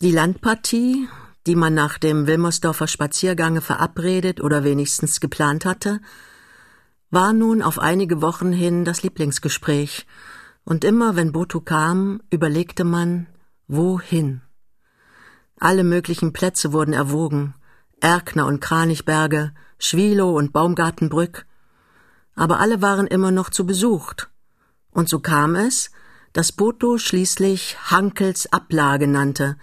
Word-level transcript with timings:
Die 0.00 0.10
Landpartie, 0.10 1.08
die 1.46 1.54
man 1.54 1.72
nach 1.72 1.98
dem 1.98 2.26
Wilmersdorfer 2.26 2.88
Spaziergange 2.88 3.60
verabredet 3.60 4.40
oder 4.40 4.64
wenigstens 4.64 5.20
geplant 5.20 5.64
hatte, 5.64 6.00
war 7.10 7.32
nun 7.32 7.62
auf 7.62 7.78
einige 7.78 8.20
Wochen 8.20 8.50
hin 8.50 8.84
das 8.84 9.04
Lieblingsgespräch, 9.04 10.04
und 10.64 10.82
immer 10.82 11.14
wenn 11.14 11.30
Boto 11.30 11.60
kam, 11.60 12.20
überlegte 12.28 12.82
man, 12.82 13.28
wohin. 13.68 14.40
Alle 15.60 15.84
möglichen 15.84 16.32
Plätze 16.32 16.72
wurden 16.72 16.92
erwogen, 16.92 17.54
Erkner 18.00 18.46
und 18.46 18.60
Kranichberge, 18.60 19.54
Schwilow 19.78 20.36
und 20.36 20.52
Baumgartenbrück, 20.52 21.46
aber 22.34 22.58
alle 22.58 22.82
waren 22.82 23.06
immer 23.06 23.30
noch 23.30 23.48
zu 23.48 23.64
besucht, 23.64 24.28
und 24.90 25.08
so 25.08 25.20
kam 25.20 25.54
es, 25.54 25.92
dass 26.32 26.50
Boto 26.50 26.98
schließlich 26.98 27.76
Hankels 27.92 28.52
Ablage 28.52 29.06
nannte, 29.06 29.56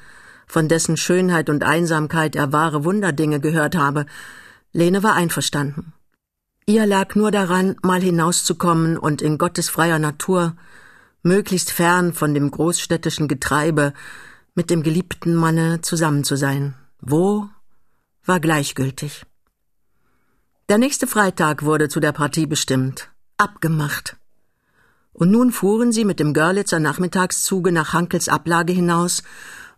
von 0.51 0.67
dessen 0.67 0.97
Schönheit 0.97 1.49
und 1.49 1.63
Einsamkeit 1.63 2.35
er 2.35 2.51
wahre 2.51 2.83
Wunderdinge 2.83 3.39
gehört 3.39 3.73
habe. 3.73 4.05
Lene 4.73 5.01
war 5.01 5.13
einverstanden. 5.13 5.93
Ihr 6.65 6.85
lag 6.85 7.15
nur 7.15 7.31
daran, 7.31 7.77
mal 7.83 8.01
hinauszukommen 8.01 8.97
und 8.97 9.21
in 9.21 9.37
Gottes 9.37 9.69
freier 9.69 9.97
Natur, 9.97 10.57
möglichst 11.23 11.71
fern 11.71 12.13
von 12.13 12.33
dem 12.33 12.51
großstädtischen 12.51 13.29
Getreibe, 13.29 13.93
mit 14.53 14.69
dem 14.69 14.83
geliebten 14.83 15.35
Manne 15.35 15.79
zusammen 15.81 16.25
zu 16.25 16.35
sein. 16.35 16.75
Wo 16.99 17.47
war 18.25 18.41
gleichgültig. 18.41 19.25
Der 20.67 20.77
nächste 20.77 21.07
Freitag 21.07 21.63
wurde 21.63 21.87
zu 21.87 22.01
der 22.01 22.11
Partie 22.11 22.45
bestimmt, 22.45 23.09
abgemacht. 23.37 24.17
Und 25.13 25.31
nun 25.31 25.53
fuhren 25.53 25.93
sie 25.93 26.03
mit 26.03 26.19
dem 26.19 26.33
Görlitzer 26.33 26.79
Nachmittagszuge 26.79 27.71
nach 27.71 27.93
Hankels 27.93 28.27
Ablage 28.27 28.73
hinaus 28.73 29.23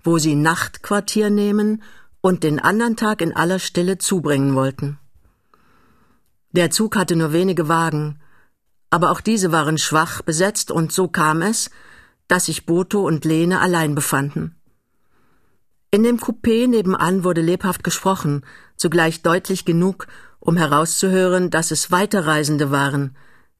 wo 0.03 0.17
sie 0.17 0.35
Nachtquartier 0.35 1.29
nehmen 1.29 1.81
und 2.21 2.43
den 2.43 2.59
andern 2.59 2.95
Tag 2.95 3.21
in 3.21 3.35
aller 3.35 3.59
Stille 3.59 3.97
zubringen 3.97 4.55
wollten. 4.55 4.99
Der 6.51 6.71
Zug 6.71 6.95
hatte 6.95 7.15
nur 7.15 7.33
wenige 7.33 7.67
Wagen, 7.67 8.19
aber 8.89 9.11
auch 9.11 9.21
diese 9.21 9.51
waren 9.51 9.77
schwach 9.77 10.21
besetzt, 10.21 10.71
und 10.71 10.91
so 10.91 11.07
kam 11.07 11.41
es, 11.41 11.71
dass 12.27 12.45
sich 12.45 12.65
Boto 12.65 13.05
und 13.05 13.25
Lene 13.25 13.59
allein 13.59 13.95
befanden. 13.95 14.55
In 15.91 16.03
dem 16.03 16.17
Coupé 16.17 16.67
nebenan 16.67 17.23
wurde 17.23 17.41
lebhaft 17.41 17.83
gesprochen, 17.83 18.45
zugleich 18.77 19.21
deutlich 19.21 19.65
genug, 19.65 20.07
um 20.39 20.57
herauszuhören, 20.57 21.49
dass 21.49 21.71
es 21.71 21.91
Weiterreisende 21.91 22.71
waren, 22.71 23.15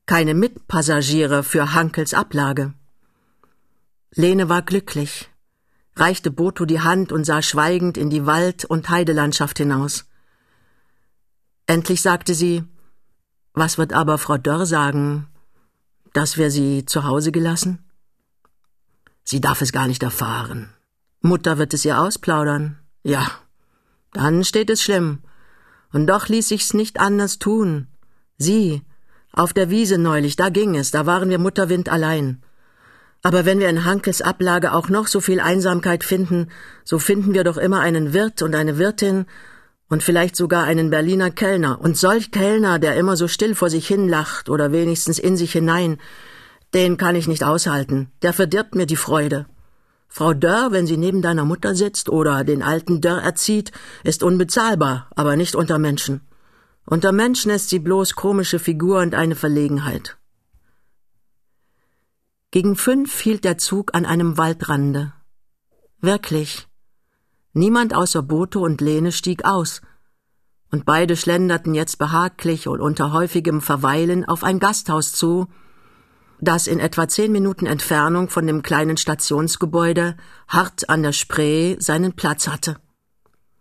keine 0.06 0.34
Mitpassagiere 0.34 1.44
für 1.44 1.73
Hankels 1.73 2.14
Ablage. 2.14 2.73
Lene 4.12 4.50
war 4.50 4.62
glücklich 4.62 5.33
reichte 5.96 6.32
Boto 6.32 6.66
die 6.66 6.82
Hand 6.82 7.12
und 7.12 7.24
sah 7.24 7.42
schweigend 7.42 7.98
in 7.98 8.10
die 8.10 8.26
Wald- 8.26 8.66
und 8.66 8.90
Heidelandschaft 8.90 9.58
hinaus. 9.58 10.06
Endlich 11.68 12.02
sagte 12.02 12.34
sie, 12.34 12.64
was 13.54 13.78
wird 13.78 13.94
aber 13.94 14.18
Frau 14.18 14.38
Dörr 14.38 14.66
sagen, 14.66 15.28
dass 16.14 16.38
wir 16.38 16.52
sie 16.52 16.86
zu 16.86 17.04
Hause 17.04 17.32
gelassen? 17.32 17.80
Sie 19.24 19.40
darf 19.40 19.62
es 19.62 19.72
gar 19.72 19.88
nicht 19.88 20.04
erfahren. 20.04 20.74
Mutter 21.22 21.58
wird 21.58 21.74
es 21.74 21.86
ihr 21.86 22.00
ausplaudern. 22.00 22.80
Ja, 23.04 23.26
dann 24.12 24.44
steht 24.44 24.70
es 24.70 24.82
schlimm. 24.82 25.20
Und 25.92 26.08
doch 26.08 26.28
ließ 26.28 26.50
sich's 26.50 26.74
nicht 26.74 27.00
anders 27.00 27.40
tun. 27.40 27.88
Sie, 28.38 28.82
auf 29.32 29.54
der 29.54 29.70
Wiese 29.70 29.98
neulich, 29.98 30.36
da 30.36 30.50
ging 30.50 30.76
es, 30.76 30.92
da 30.92 31.06
waren 31.06 31.30
wir 31.30 31.40
Mutterwind 31.40 31.90
allein. 31.90 32.44
Aber 33.26 33.46
wenn 33.46 33.60
wir 33.60 33.70
in 33.70 33.86
Hankels 33.86 34.22
Ablage 34.22 34.74
auch 34.74 34.90
noch 34.90 35.08
so 35.08 35.22
viel 35.22 35.40
Einsamkeit 35.40 36.04
finden, 36.04 36.50
so 36.84 37.00
finden 37.00 37.34
wir 37.34 37.46
doch 37.46 37.56
immer 37.56 37.80
einen 37.80 38.14
Wirt 38.14 38.42
und 38.42 38.54
eine 38.54 38.78
Wirtin 38.78 39.26
und 39.88 40.04
vielleicht 40.04 40.36
sogar 40.36 40.66
einen 40.66 40.90
Berliner 40.90 41.32
Kellner. 41.32 41.80
Und 41.80 41.98
solch 41.98 42.32
Kellner, 42.32 42.80
der 42.80 42.96
immer 42.96 43.16
so 43.16 43.30
still 43.30 43.56
vor 43.56 43.70
sich 43.70 43.88
hin 43.88 44.09
lacht 44.09 44.50
oder 44.50 44.74
wenigstens 44.74 45.20
in 45.20 45.38
sich 45.38 45.53
hinein, 45.53 46.00
den 46.74 46.97
kann 46.97 47.16
ich 47.16 47.30
nicht 47.30 47.46
aushalten. 47.46 48.12
Der 48.24 48.34
verdirbt 48.34 48.75
mir 48.75 48.88
die 48.88 48.97
Freude. 48.97 49.46
Frau 50.09 50.34
Dörr, 50.34 50.72
wenn 50.72 50.86
sie 50.86 50.97
neben 50.97 51.22
deiner 51.22 51.46
Mutter 51.46 51.76
sitzt 51.76 52.09
oder 52.09 52.44
den 52.44 52.62
alten 52.62 53.00
Dörr 53.00 53.22
erzieht, 53.22 53.72
ist 54.03 54.22
unbezahlbar, 54.22 55.08
aber 55.16 55.38
nicht 55.38 55.56
unter 55.56 55.80
Menschen. 55.80 56.22
Unter 56.86 57.14
Menschen 57.14 57.52
ist 57.52 57.70
sie 57.70 57.80
bloß 57.80 58.16
komische 58.16 58.59
Figur 58.59 59.00
und 59.00 59.16
eine 59.16 59.36
Verlegenheit. 59.36 60.18
Gegen 62.53 62.75
fünf 62.75 63.19
hielt 63.19 63.46
der 63.46 63.58
Zug 63.58 63.96
an 63.96 64.06
einem 64.06 64.38
Waldrande. 64.38 65.12
Wirklich. 66.02 66.68
Niemand 67.53 67.96
außer 67.96 68.22
Boto 68.22 68.64
und 68.64 68.80
Lene 68.80 69.12
stieg 69.12 69.44
aus, 69.44 69.81
und 70.72 70.86
beide 70.86 71.16
schlenderten 71.16 71.74
jetzt 71.74 71.97
behaglich 71.97 72.68
und 72.68 72.80
unter 72.80 73.12
häufigem 73.12 73.59
Verweilen 73.59 74.24
auf 74.24 74.44
ein 74.44 74.59
Gasthaus 74.59 75.14
zu, 75.14 75.47
das 76.41 76.68
in 76.68 76.80
etwa 76.80 77.08
zehn 77.08 77.31
Minuten 77.31 77.66
Entfernung 77.66 78.30
von 78.30 78.46
dem 78.46 78.62
kleinen 78.62 78.97
Stationsgebäude 78.97 80.16
hart 80.47 80.90
an 80.90 81.02
der 81.02 81.14
Spree 81.14 81.78
seinen 81.80 82.14
Platz 82.14 82.47
hatte. 82.47 82.78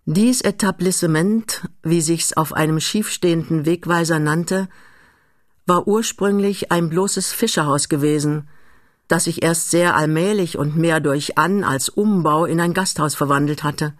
Dies 0.04 0.42
Etablissement, 0.42 1.66
wie 1.82 2.02
sich's 2.02 2.34
auf 2.34 2.52
einem 2.52 2.78
schiefstehenden 2.78 3.64
Wegweiser 3.64 4.18
nannte, 4.18 4.68
war 5.64 5.88
ursprünglich 5.88 6.70
ein 6.70 6.90
bloßes 6.90 7.32
Fischerhaus 7.32 7.88
gewesen, 7.88 8.50
das 9.08 9.24
sich 9.24 9.42
erst 9.42 9.70
sehr 9.70 9.96
allmählich 9.96 10.56
und 10.58 10.76
mehr 10.76 11.00
durch 11.00 11.38
An- 11.38 11.64
als 11.64 11.88
Umbau 11.88 12.44
in 12.44 12.60
ein 12.60 12.74
Gasthaus 12.74 13.14
verwandelt 13.14 13.62
hatte. 13.62 13.94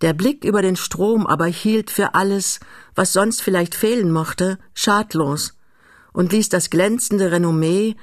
Der 0.00 0.14
Blick 0.14 0.44
über 0.44 0.62
den 0.62 0.76
Strom 0.76 1.26
aber 1.26 1.46
hielt 1.46 1.90
für 1.90 2.14
alles, 2.14 2.60
was 2.94 3.12
sonst 3.12 3.42
vielleicht 3.42 3.74
fehlen 3.74 4.12
mochte, 4.12 4.58
schadlos 4.74 5.56
und 6.12 6.32
ließ 6.32 6.48
das 6.48 6.70
glänzende 6.70 7.30
Renommee, 7.30 7.96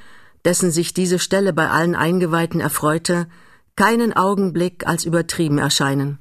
dessen 0.46 0.72
sich 0.72 0.94
diese 0.94 1.20
Stelle 1.20 1.54
bei 1.54 1.70
allen 1.70 1.96
Eingeweihten 1.96 2.60
erfreute, 2.60 3.28
keinen 3.76 4.14
Augenblick 4.14 4.88
als 4.88 5.06
übertrieben 5.06 5.58
erscheinen. 5.58 6.20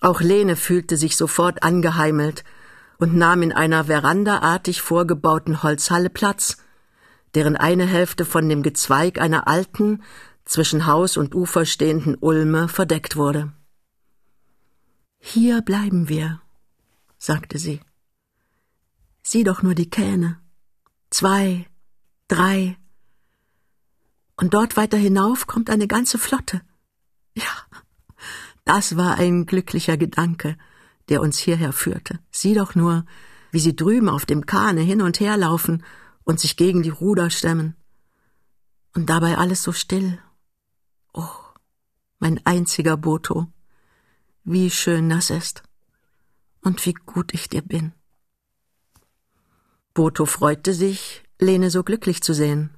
Auch 0.00 0.20
Lene 0.20 0.56
fühlte 0.56 0.96
sich 0.96 1.16
sofort 1.16 1.62
angeheimelt 1.62 2.44
und 2.98 3.14
nahm 3.16 3.42
in 3.42 3.52
einer 3.52 3.84
verandaartig 3.84 4.82
vorgebauten 4.82 5.62
Holzhalle 5.62 6.10
Platz, 6.10 6.58
deren 7.36 7.54
eine 7.54 7.86
Hälfte 7.86 8.24
von 8.24 8.48
dem 8.48 8.62
Gezweig 8.62 9.20
einer 9.20 9.46
alten, 9.46 10.02
zwischen 10.46 10.86
Haus 10.86 11.18
und 11.18 11.34
Ufer 11.34 11.66
stehenden 11.66 12.14
Ulme 12.14 12.66
verdeckt 12.68 13.16
wurde. 13.16 13.52
Hier 15.18 15.60
bleiben 15.60 16.08
wir, 16.08 16.40
sagte 17.18 17.58
sie. 17.58 17.80
Sieh 19.22 19.44
doch 19.44 19.62
nur 19.62 19.74
die 19.74 19.90
Kähne. 19.90 20.40
Zwei, 21.10 21.66
drei. 22.28 22.78
Und 24.36 24.54
dort 24.54 24.78
weiter 24.78 24.96
hinauf 24.96 25.46
kommt 25.46 25.68
eine 25.68 25.88
ganze 25.88 26.16
Flotte. 26.18 26.62
Ja, 27.34 27.52
das 28.64 28.96
war 28.96 29.16
ein 29.18 29.44
glücklicher 29.44 29.98
Gedanke, 29.98 30.56
der 31.10 31.20
uns 31.20 31.38
hierher 31.38 31.74
führte. 31.74 32.18
Sieh 32.30 32.54
doch 32.54 32.74
nur, 32.74 33.04
wie 33.50 33.60
sie 33.60 33.76
drüben 33.76 34.08
auf 34.08 34.24
dem 34.24 34.46
Kahne 34.46 34.80
hin 34.80 35.02
und 35.02 35.20
her 35.20 35.36
laufen 35.36 35.82
und 36.26 36.40
sich 36.40 36.56
gegen 36.56 36.82
die 36.82 36.90
Ruder 36.90 37.30
stemmen. 37.30 37.76
Und 38.94 39.08
dabei 39.08 39.38
alles 39.38 39.62
so 39.62 39.72
still. 39.72 40.18
Oh, 41.14 41.38
mein 42.18 42.44
einziger 42.44 42.96
Boto, 42.96 43.46
wie 44.44 44.70
schön 44.70 45.08
das 45.08 45.30
ist 45.30 45.62
und 46.60 46.84
wie 46.84 46.94
gut 46.94 47.32
ich 47.32 47.48
dir 47.48 47.62
bin. 47.62 47.92
Boto 49.94 50.26
freute 50.26 50.74
sich, 50.74 51.22
Lene 51.38 51.70
so 51.70 51.84
glücklich 51.84 52.22
zu 52.22 52.34
sehen. 52.34 52.76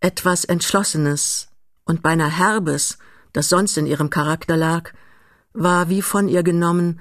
Etwas 0.00 0.44
Entschlossenes 0.44 1.50
und 1.84 2.02
beinahe 2.02 2.30
Herbes, 2.30 2.98
das 3.32 3.48
sonst 3.48 3.76
in 3.76 3.86
ihrem 3.86 4.08
Charakter 4.08 4.56
lag, 4.56 4.92
war 5.52 5.88
wie 5.88 6.02
von 6.02 6.26
ihr 6.26 6.42
genommen 6.42 7.00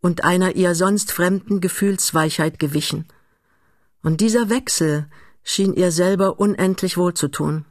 und 0.00 0.24
einer 0.24 0.56
ihr 0.56 0.74
sonst 0.74 1.12
fremden 1.12 1.60
Gefühlsweichheit 1.60 2.58
gewichen– 2.58 3.06
und 4.02 4.20
dieser 4.20 4.50
Wechsel 4.50 5.06
schien 5.42 5.74
ihr 5.74 5.90
selber 5.92 6.38
unendlich 6.38 6.96
wohlzutun. 6.96 7.64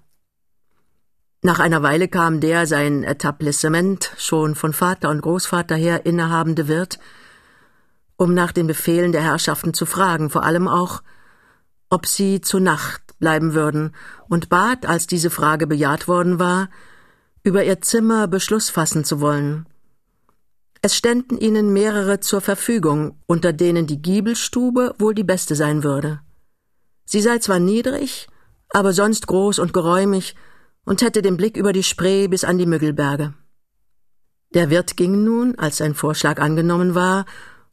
Nach 1.44 1.60
einer 1.60 1.82
Weile 1.82 2.08
kam 2.08 2.40
der 2.40 2.68
sein 2.68 3.04
Etablissement 3.04 4.12
schon 4.18 4.56
von 4.56 4.74
Vater 4.74 5.10
und 5.10 5.22
Großvater 5.22 5.76
her 5.76 6.06
innehabende 6.06 6.68
Wirt, 6.68 7.00
um 8.16 8.34
nach 8.34 8.52
den 8.52 8.68
Befehlen 8.68 9.12
der 9.12 9.24
Herrschaften 9.24 9.74
zu 9.74 9.88
fragen, 9.88 10.30
vor 10.30 10.44
allem 10.44 10.68
auch, 10.68 11.02
ob 11.90 12.06
sie 12.06 12.42
zu 12.42 12.60
Nacht 12.60 13.02
bleiben 13.20 13.54
würden, 13.54 13.96
und 14.30 14.50
bat, 14.50 14.86
als 14.86 15.08
diese 15.08 15.30
Frage 15.30 15.66
bejaht 15.66 16.08
worden 16.08 16.40
war, 16.40 16.70
über 17.44 17.64
ihr 17.64 17.82
Zimmer 17.82 18.28
Beschluss 18.28 18.70
fassen 18.70 19.04
zu 19.04 19.20
wollen. 19.20 19.66
Es 20.82 20.96
ständen 20.96 21.38
ihnen 21.38 21.72
mehrere 21.74 22.20
zur 22.22 22.42
Verfügung, 22.42 23.20
unter 23.28 23.54
denen 23.54 23.86
die 23.86 24.02
Giebelstube 24.02 24.96
wohl 24.98 25.14
die 25.14 25.24
beste 25.24 25.56
sein 25.56 25.84
würde. 25.84 26.22
Sie 27.06 27.22
sei 27.22 27.38
zwar 27.38 27.60
niedrig, 27.60 28.28
aber 28.70 28.94
sonst 28.94 29.28
groß 29.28 29.60
und 29.60 29.74
geräumig 29.74 30.36
und 30.84 31.04
hätte 31.04 31.22
den 31.22 31.38
Blick 31.38 31.56
über 31.56 31.72
die 31.72 31.84
Spree 31.84 32.28
bis 32.28 32.44
an 32.44 32.58
die 32.58 32.66
Müggelberge. 32.66 33.34
Der 34.54 34.70
Wirt 34.70 34.98
ging 34.98 35.24
nun, 35.24 35.56
als 35.58 35.78
sein 35.78 35.94
Vorschlag 35.94 36.40
angenommen 36.40 36.96
war, 36.96 37.26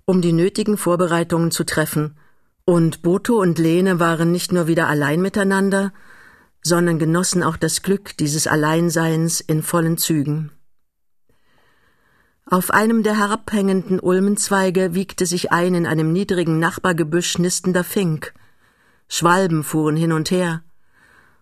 um 0.05 0.21
die 0.21 0.33
nötigen 0.33 0.77
Vorbereitungen 0.77 1.51
zu 1.51 1.65
treffen, 1.65 2.19
und 2.65 3.01
Boto 3.01 3.41
und 3.41 3.59
Lene 3.59 3.99
waren 3.99 4.31
nicht 4.31 4.53
nur 4.53 4.67
wieder 4.67 4.89
allein 4.89 5.23
miteinander, 5.23 5.93
sondern 6.63 6.99
genossen 6.99 7.43
auch 7.43 7.57
das 7.57 7.81
Glück 7.83 8.17
dieses 8.19 8.47
Alleinseins 8.47 9.41
in 9.41 9.63
vollen 9.63 9.97
Zügen. 9.97 10.53
Auf 12.51 12.71
einem 12.71 13.03
der 13.03 13.19
herabhängenden 13.19 14.01
Ulmenzweige 14.01 14.95
wiegte 14.95 15.27
sich 15.27 15.53
ein 15.53 15.75
in 15.75 15.87
einem 15.87 16.15
niedrigen 16.15 16.59
Nachbargebüsch 16.59 17.37
nistender 17.39 17.85
Fink. 17.85 18.33
Schwalben 19.07 19.63
fuhren 19.63 19.97
hin 19.97 20.13
und 20.13 20.31
her. 20.31 20.63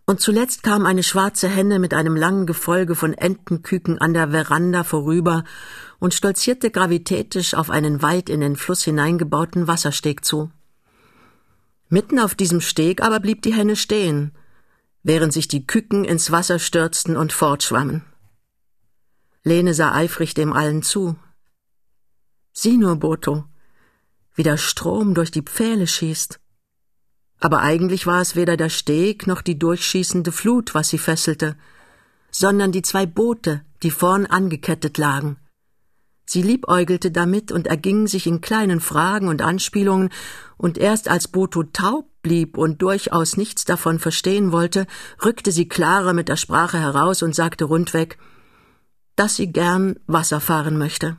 Und 0.05 0.21
zuletzt 0.21 0.65
kam 0.65 0.85
eine 0.85 1.05
schwarze 1.05 1.49
Henne 1.49 1.79
mit 1.79 1.95
einem 1.95 2.17
langen 2.17 2.45
Gefolge 2.45 2.97
von 2.97 3.13
Entenküken 3.13 3.99
an 3.99 4.15
der 4.15 4.31
Veranda 4.31 4.83
vorüber 4.83 5.45
und 6.01 6.13
stolzierte 6.13 6.73
gravitätisch 6.73 7.55
auf 7.55 7.71
einen 7.71 8.03
weit 8.03 8.29
in 8.29 8.41
den 8.41 8.57
Fluss 8.57 8.83
hineingebauten 8.83 9.69
Wassersteg 9.69 10.25
zu. 10.25 10.51
Mitten 11.89 12.19
auf 12.19 12.35
diesem 12.35 12.61
Steg 12.61 13.01
aber 13.01 13.21
blieb 13.21 13.43
die 13.43 13.55
Henne 13.55 13.77
stehen, 13.77 14.33
während 15.05 15.33
sich 15.33 15.47
die 15.47 15.69
Küken 15.69 16.05
ins 16.05 16.33
Wasser 16.33 16.59
stürzten 16.59 17.17
und 17.17 17.33
fortschwammen. 17.33 18.03
Lene 19.47 19.75
sah 19.75 19.95
eifrig 19.95 20.35
dem 20.35 20.53
allen 20.53 20.83
zu. 20.83 21.17
Sieh 22.53 22.77
nur, 22.77 22.97
Boto, 22.97 23.45
wie 24.35 24.43
der 24.43 24.57
Strom 24.57 25.15
durch 25.15 25.31
die 25.31 25.43
Pfähle 25.43 25.87
schießt. 25.87 26.41
Aber 27.39 27.61
eigentlich 27.61 28.09
war 28.09 28.21
es 28.21 28.35
weder 28.35 28.57
der 28.57 28.71
Steg 28.71 29.29
noch 29.29 29.43
die 29.43 29.57
durchschießende 29.57 30.33
Flut, 30.33 30.75
was 30.75 30.89
sie 30.89 30.99
fesselte, 30.99 31.57
sondern 32.33 32.73
die 32.73 32.83
zwei 32.83 33.07
Boote, 33.07 33.65
die 33.85 33.93
vorn 33.93 34.27
angekettet 34.27 34.99
lagen. 34.99 35.37
Sie 36.25 36.43
liebäugelte 36.43 37.13
damit 37.13 37.53
und 37.53 37.69
erging 37.69 38.09
sich 38.09 38.27
in 38.27 38.41
kleinen 38.41 38.81
Fragen 38.81 39.29
und 39.29 39.43
Anspielungen, 39.43 40.11
und 40.57 40.77
erst 40.77 41.09
als 41.09 41.29
Boto 41.29 41.63
taub 41.63 42.11
blieb 42.21 42.59
und 42.59 42.83
durchaus 42.83 43.37
nichts 43.37 43.65
davon 43.65 44.01
verstehen 44.01 44.51
wollte, 44.51 44.89
rückte 45.25 45.53
sie 45.53 45.69
klarer 45.69 46.15
mit 46.15 46.29
der 46.29 46.37
Sprache 46.37 46.81
heraus 46.81 47.23
und 47.23 47.33
sagte 47.33 47.67
rundweg 47.67 48.19
dass 49.17 49.37
sie 49.37 49.51
gern 49.51 49.99
Wasser 50.07 50.41
fahren 50.41 50.79
möchte. 50.79 51.17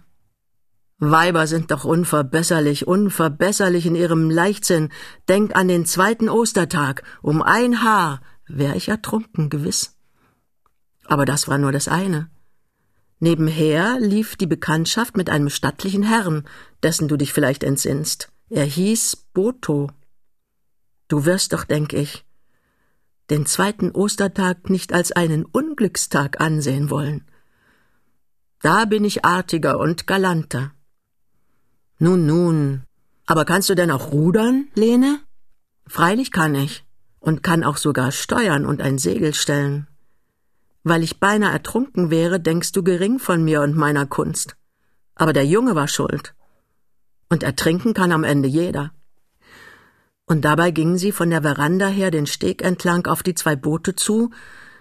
Weiber 0.99 1.45
sind 1.45 1.69
doch 1.69 1.83
unverbesserlich, 1.83 2.87
unverbesserlich 2.87 3.85
in 3.85 3.95
ihrem 3.95 4.31
Leichtsinn. 4.31 4.89
Denk 5.29 5.55
an 5.55 5.67
den 5.67 5.85
zweiten 5.85 6.27
Ostertag. 6.27 7.03
Um 7.21 7.43
ein 7.43 7.83
Haar 7.83 8.21
wär 8.47 8.75
ich 8.75 8.89
ertrunken, 8.89 9.49
gewiss. 9.49 9.95
Aber 11.05 11.25
das 11.25 11.47
war 11.47 11.57
nur 11.57 11.71
das 11.71 11.87
eine. 11.87 12.29
Nebenher 13.19 13.99
lief 13.99 14.35
die 14.35 14.47
Bekanntschaft 14.47 15.17
mit 15.17 15.29
einem 15.29 15.49
stattlichen 15.49 16.03
Herrn, 16.03 16.47
dessen 16.81 17.07
du 17.07 17.17
dich 17.17 17.33
vielleicht 17.33 17.63
entsinnst. 17.63 18.31
Er 18.49 18.65
hieß 18.65 19.27
Boto. 19.33 19.91
Du 21.07 21.25
wirst 21.25 21.53
doch, 21.53 21.63
denk 21.63 21.93
ich, 21.93 22.25
den 23.29 23.45
zweiten 23.45 23.91
Ostertag 23.91 24.69
nicht 24.69 24.93
als 24.93 25.11
einen 25.11 25.45
Unglückstag 25.45 26.39
ansehen 26.41 26.89
wollen. 26.89 27.25
Da 28.61 28.85
bin 28.85 29.05
ich 29.05 29.23
artiger 29.23 29.79
und 29.79 30.07
galanter. 30.07 30.71
Nun, 31.99 32.25
nun. 32.25 32.83
Aber 33.25 33.45
kannst 33.45 33.69
du 33.69 33.75
denn 33.75 33.91
auch 33.91 34.11
rudern, 34.11 34.67
Lene? 34.73 35.19
Freilich 35.85 36.31
kann 36.31 36.55
ich. 36.55 36.85
Und 37.19 37.43
kann 37.43 37.63
auch 37.63 37.77
sogar 37.77 38.11
steuern 38.11 38.65
und 38.65 38.81
ein 38.81 38.97
Segel 38.97 39.33
stellen. 39.33 39.87
Weil 40.83 41.03
ich 41.03 41.19
beinahe 41.19 41.51
ertrunken 41.51 42.09
wäre, 42.09 42.39
denkst 42.39 42.71
du 42.71 42.83
gering 42.83 43.19
von 43.19 43.43
mir 43.43 43.61
und 43.61 43.75
meiner 43.75 44.05
Kunst. 44.05 44.55
Aber 45.15 45.33
der 45.33 45.45
Junge 45.45 45.75
war 45.75 45.87
schuld. 45.87 46.33
Und 47.29 47.43
ertrinken 47.43 47.93
kann 47.93 48.11
am 48.11 48.23
Ende 48.23 48.47
jeder. 48.47 48.91
Und 50.25 50.45
dabei 50.45 50.71
gingen 50.71 50.97
sie 50.97 51.11
von 51.11 51.29
der 51.29 51.41
Veranda 51.41 51.87
her 51.87 52.11
den 52.11 52.27
Steg 52.27 52.61
entlang 52.61 53.07
auf 53.07 53.23
die 53.23 53.35
zwei 53.35 53.55
Boote 53.55 53.95
zu, 53.95 54.29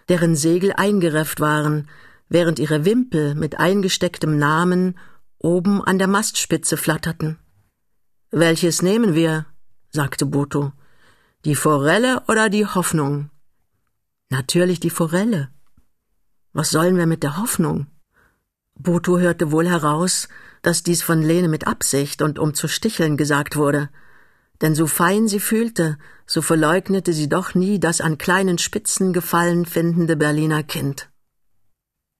deren 0.08 0.36
Segel 0.36 0.72
eingerefft 0.72 1.40
waren, 1.40 1.88
während 2.28 2.58
ihre 2.58 2.84
Wimpel 2.84 3.34
mit 3.34 3.58
eingestecktem 3.58 4.38
Namen 4.38 4.98
oben 5.38 5.82
an 5.82 5.98
der 5.98 6.08
Mastspitze 6.08 6.76
flatterten. 6.76 7.38
Welches 8.30 8.82
nehmen 8.82 9.14
wir? 9.14 9.46
sagte 9.90 10.26
Boto. 10.26 10.72
Die 11.44 11.54
Forelle 11.54 12.22
oder 12.28 12.48
die 12.48 12.66
Hoffnung? 12.66 13.30
Natürlich 14.30 14.80
die 14.80 14.90
Forelle. 14.90 15.48
Was 16.52 16.70
sollen 16.70 16.96
wir 16.96 17.06
mit 17.06 17.22
der 17.22 17.36
Hoffnung? 17.36 17.86
Boto 18.74 19.18
hörte 19.18 19.52
wohl 19.52 19.68
heraus, 19.68 20.28
dass 20.62 20.82
dies 20.82 21.02
von 21.02 21.22
Lene 21.22 21.48
mit 21.48 21.66
Absicht 21.66 22.20
und 22.22 22.38
um 22.38 22.54
zu 22.54 22.68
sticheln 22.68 23.16
gesagt 23.16 23.56
wurde, 23.56 23.88
denn 24.60 24.74
so 24.74 24.86
fein 24.86 25.28
sie 25.28 25.40
fühlte, 25.40 25.98
so 26.26 26.42
verleugnete 26.42 27.12
sie 27.12 27.28
doch 27.28 27.54
nie 27.54 27.78
das 27.78 28.00
an 28.00 28.18
kleinen 28.18 28.58
Spitzen 28.58 29.12
gefallen 29.12 29.66
findende 29.66 30.16
Berliner 30.16 30.62
Kind. 30.62 31.08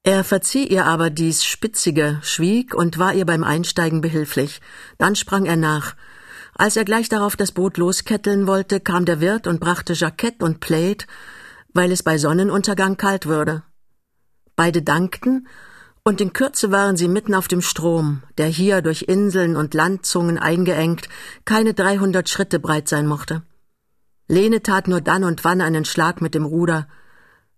Er 0.06 0.22
verzieh 0.22 0.68
ihr 0.68 0.86
aber 0.86 1.10
dies 1.10 1.44
Spitzige, 1.44 2.20
schwieg 2.22 2.76
und 2.76 2.96
war 2.96 3.12
ihr 3.12 3.26
beim 3.26 3.42
Einsteigen 3.42 4.00
behilflich. 4.00 4.60
Dann 4.98 5.16
sprang 5.16 5.46
er 5.46 5.56
nach. 5.56 5.96
Als 6.54 6.76
er 6.76 6.84
gleich 6.84 7.08
darauf 7.08 7.34
das 7.34 7.50
Boot 7.50 7.76
losketteln 7.76 8.46
wollte, 8.46 8.78
kam 8.78 9.04
der 9.04 9.20
Wirt 9.20 9.48
und 9.48 9.58
brachte 9.58 9.94
Jackett 9.94 10.44
und 10.44 10.60
Plaid, 10.60 11.08
weil 11.74 11.90
es 11.90 12.04
bei 12.04 12.18
Sonnenuntergang 12.18 12.96
kalt 12.96 13.26
würde. 13.26 13.64
Beide 14.54 14.80
dankten, 14.80 15.48
und 16.04 16.20
in 16.20 16.32
Kürze 16.32 16.70
waren 16.70 16.96
sie 16.96 17.08
mitten 17.08 17.34
auf 17.34 17.48
dem 17.48 17.60
Strom, 17.60 18.22
der 18.38 18.46
hier 18.46 18.82
durch 18.82 19.02
Inseln 19.08 19.56
und 19.56 19.74
Landzungen 19.74 20.38
eingeengt 20.38 21.08
keine 21.44 21.74
dreihundert 21.74 22.28
Schritte 22.28 22.60
breit 22.60 22.86
sein 22.86 23.08
mochte. 23.08 23.42
Lene 24.28 24.62
tat 24.62 24.86
nur 24.86 25.00
dann 25.00 25.24
und 25.24 25.42
wann 25.42 25.60
einen 25.60 25.84
Schlag 25.84 26.20
mit 26.20 26.36
dem 26.36 26.44
Ruder, 26.44 26.86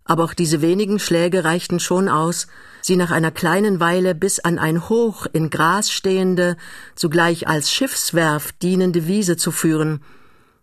aber 0.09 0.25
auch 0.25 0.35
diese 0.35 0.63
wenigen 0.63 0.99
Schläge 0.99 1.45
reichten 1.45 1.79
schon 1.79 2.09
aus, 2.09 2.49
sie 2.81 2.97
nach 2.97 3.11
einer 3.11 3.31
kleinen 3.31 3.79
Weile 3.79 4.15
bis 4.15 4.41
an 4.41 4.59
ein 4.59 4.89
hoch 4.89 5.27
in 5.33 5.51
Gras 5.51 5.91
stehende, 5.91 6.57
zugleich 6.97 7.47
als 7.47 7.71
Schiffswerft 7.71 8.63
dienende 8.63 9.07
Wiese 9.07 9.37
zu 9.37 9.53
führen, 9.53 10.03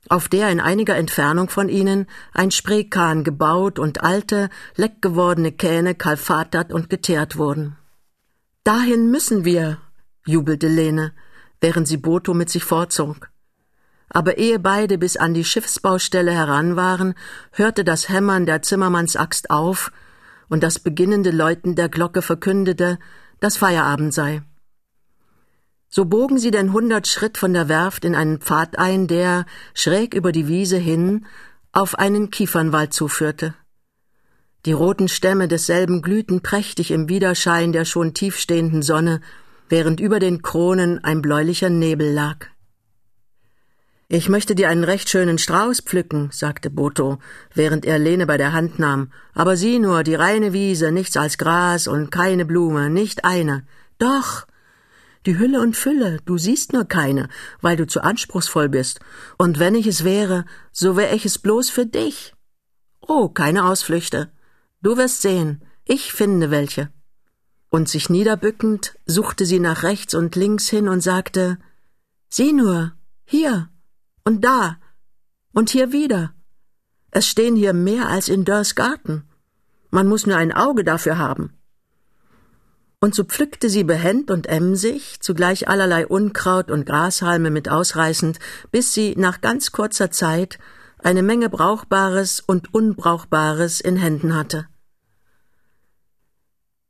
auf 0.09 0.27
der 0.27 0.49
in 0.49 0.59
einiger 0.59 0.95
Entfernung 0.95 1.49
von 1.49 1.69
ihnen 1.69 2.07
ein 2.33 2.51
Spreekahn 2.51 3.23
gebaut 3.23 3.79
und 3.79 4.03
alte, 4.03 4.49
leckgewordene 4.75 5.51
Kähne 5.51 5.93
kalfatert 5.95 6.73
und 6.73 6.89
geteert 6.89 7.37
wurden. 7.37 7.77
Dahin 8.63 9.11
müssen 9.11 9.45
wir, 9.45 9.77
jubelte 10.25 10.67
Lene, 10.67 11.13
während 11.61 11.87
sie 11.87 11.97
Boto 11.97 12.33
mit 12.33 12.49
sich 12.49 12.63
vorzog 12.63 13.29
aber 14.09 14.37
ehe 14.37 14.59
beide 14.59 14.97
bis 14.97 15.17
an 15.17 15.33
die 15.33 15.43
Schiffsbaustelle 15.43 16.31
heran 16.31 16.75
waren, 16.75 17.15
hörte 17.51 17.83
das 17.83 18.09
Hämmern 18.09 18.45
der 18.45 18.61
Zimmermannsaxt 18.61 19.49
auf, 19.49 19.91
und 20.47 20.63
das 20.63 20.79
beginnende 20.79 21.31
Läuten 21.31 21.75
der 21.75 21.89
Glocke 21.89 22.21
verkündete, 22.21 22.99
dass 23.39 23.57
Feierabend 23.57 24.13
sei. 24.13 24.43
So 25.89 26.05
bogen 26.05 26.37
sie 26.37 26.51
denn 26.51 26.73
hundert 26.73 27.07
Schritt 27.07 27.37
von 27.37 27.53
der 27.53 27.69
Werft 27.69 28.05
in 28.05 28.15
einen 28.15 28.39
Pfad 28.39 28.77
ein, 28.77 29.07
der, 29.07 29.45
schräg 29.73 30.13
über 30.13 30.31
die 30.31 30.47
Wiese 30.47 30.77
hin, 30.77 31.25
auf 31.71 31.97
einen 31.97 32.31
Kiefernwald 32.31 32.93
zuführte. 32.93 33.53
Die 34.65 34.71
roten 34.71 35.07
Stämme 35.07 35.47
desselben 35.47 36.01
glühten 36.01 36.41
prächtig 36.41 36.91
im 36.91 37.07
Widerschein 37.07 37.71
der 37.71 37.85
schon 37.85 38.13
tiefstehenden 38.13 38.81
Sonne, 38.81 39.21
während 39.69 39.99
über 39.99 40.19
den 40.19 40.41
Kronen 40.41 41.03
ein 41.03 41.21
bläulicher 41.21 41.69
Nebel 41.69 42.11
lag. 42.11 42.47
Ich 44.07 44.29
möchte 44.29 44.53
dir 44.53 44.69
einen 44.69 44.83
recht 44.83 45.09
schönen 45.09 45.39
Strauß 45.39 45.81
pflücken, 45.81 46.29
sagte 46.31 46.69
Boto, 46.69 47.17
während 47.55 47.85
er 47.85 47.97
Lene 47.97 48.27
bei 48.27 48.37
der 48.37 48.53
Hand 48.53 48.77
nahm. 48.77 49.11
Aber 49.33 49.57
sieh 49.57 49.79
nur, 49.79 50.03
die 50.03 50.13
reine 50.13 50.53
Wiese, 50.53 50.91
nichts 50.91 51.17
als 51.17 51.39
Gras 51.39 51.87
und 51.87 52.11
keine 52.11 52.45
Blume, 52.45 52.91
nicht 52.91 53.25
eine. 53.25 53.65
Doch. 53.97 54.45
Die 55.25 55.39
Hülle 55.39 55.59
und 55.59 55.75
Fülle, 55.75 56.19
du 56.25 56.37
siehst 56.37 56.71
nur 56.71 56.85
keine, 56.85 57.29
weil 57.61 57.77
du 57.77 57.87
zu 57.87 58.01
anspruchsvoll 58.01 58.69
bist. 58.69 58.99
Und 59.39 59.57
wenn 59.57 59.73
ich 59.73 59.87
es 59.87 60.03
wäre, 60.03 60.45
so 60.71 60.95
wär 60.97 61.11
ich 61.13 61.25
es 61.25 61.39
bloß 61.39 61.71
für 61.71 61.87
dich. 61.87 62.35
Oh, 63.01 63.29
keine 63.29 63.65
Ausflüchte. 63.65 64.31
Du 64.83 64.97
wirst 64.97 65.23
sehen, 65.23 65.63
ich 65.83 66.13
finde 66.13 66.51
welche. 66.51 66.91
Und 67.69 67.89
sich 67.89 68.11
niederbückend 68.11 68.99
suchte 69.07 69.47
sie 69.47 69.59
nach 69.59 69.81
rechts 69.81 70.13
und 70.13 70.35
links 70.35 70.69
hin 70.69 70.87
und 70.87 71.01
sagte 71.01 71.57
Sieh 72.29 72.53
nur, 72.53 72.93
hier, 73.23 73.69
und 74.25 74.43
da 74.43 74.77
und 75.53 75.69
hier 75.69 75.93
wieder. 75.93 76.33
Es 77.11 77.27
stehen 77.27 77.55
hier 77.55 77.73
mehr 77.73 78.09
als 78.09 78.27
in 78.27 78.43
Dörrs 78.43 78.75
Garten. 78.75 79.23
Man 79.89 80.07
muss 80.07 80.25
nur 80.25 80.35
ein 80.35 80.51
Auge 80.51 80.83
dafür 80.83 81.17
haben. 81.17 81.53
Und 82.99 83.15
so 83.15 83.23
pflückte 83.23 83.69
sie 83.69 83.83
behend 83.83 84.31
und 84.31 84.47
emsig, 84.47 85.21
zugleich 85.21 85.69
allerlei 85.69 86.07
Unkraut 86.07 86.71
und 86.71 86.85
Grashalme 86.85 87.51
mit 87.51 87.69
ausreißend, 87.69 88.39
bis 88.71 88.93
sie 88.93 89.15
nach 89.15 89.41
ganz 89.41 89.71
kurzer 89.71 90.11
Zeit 90.11 90.57
eine 90.97 91.21
Menge 91.21 91.49
Brauchbares 91.49 92.39
und 92.39 92.73
Unbrauchbares 92.73 93.79
in 93.79 93.95
Händen 93.95 94.35
hatte. 94.35 94.67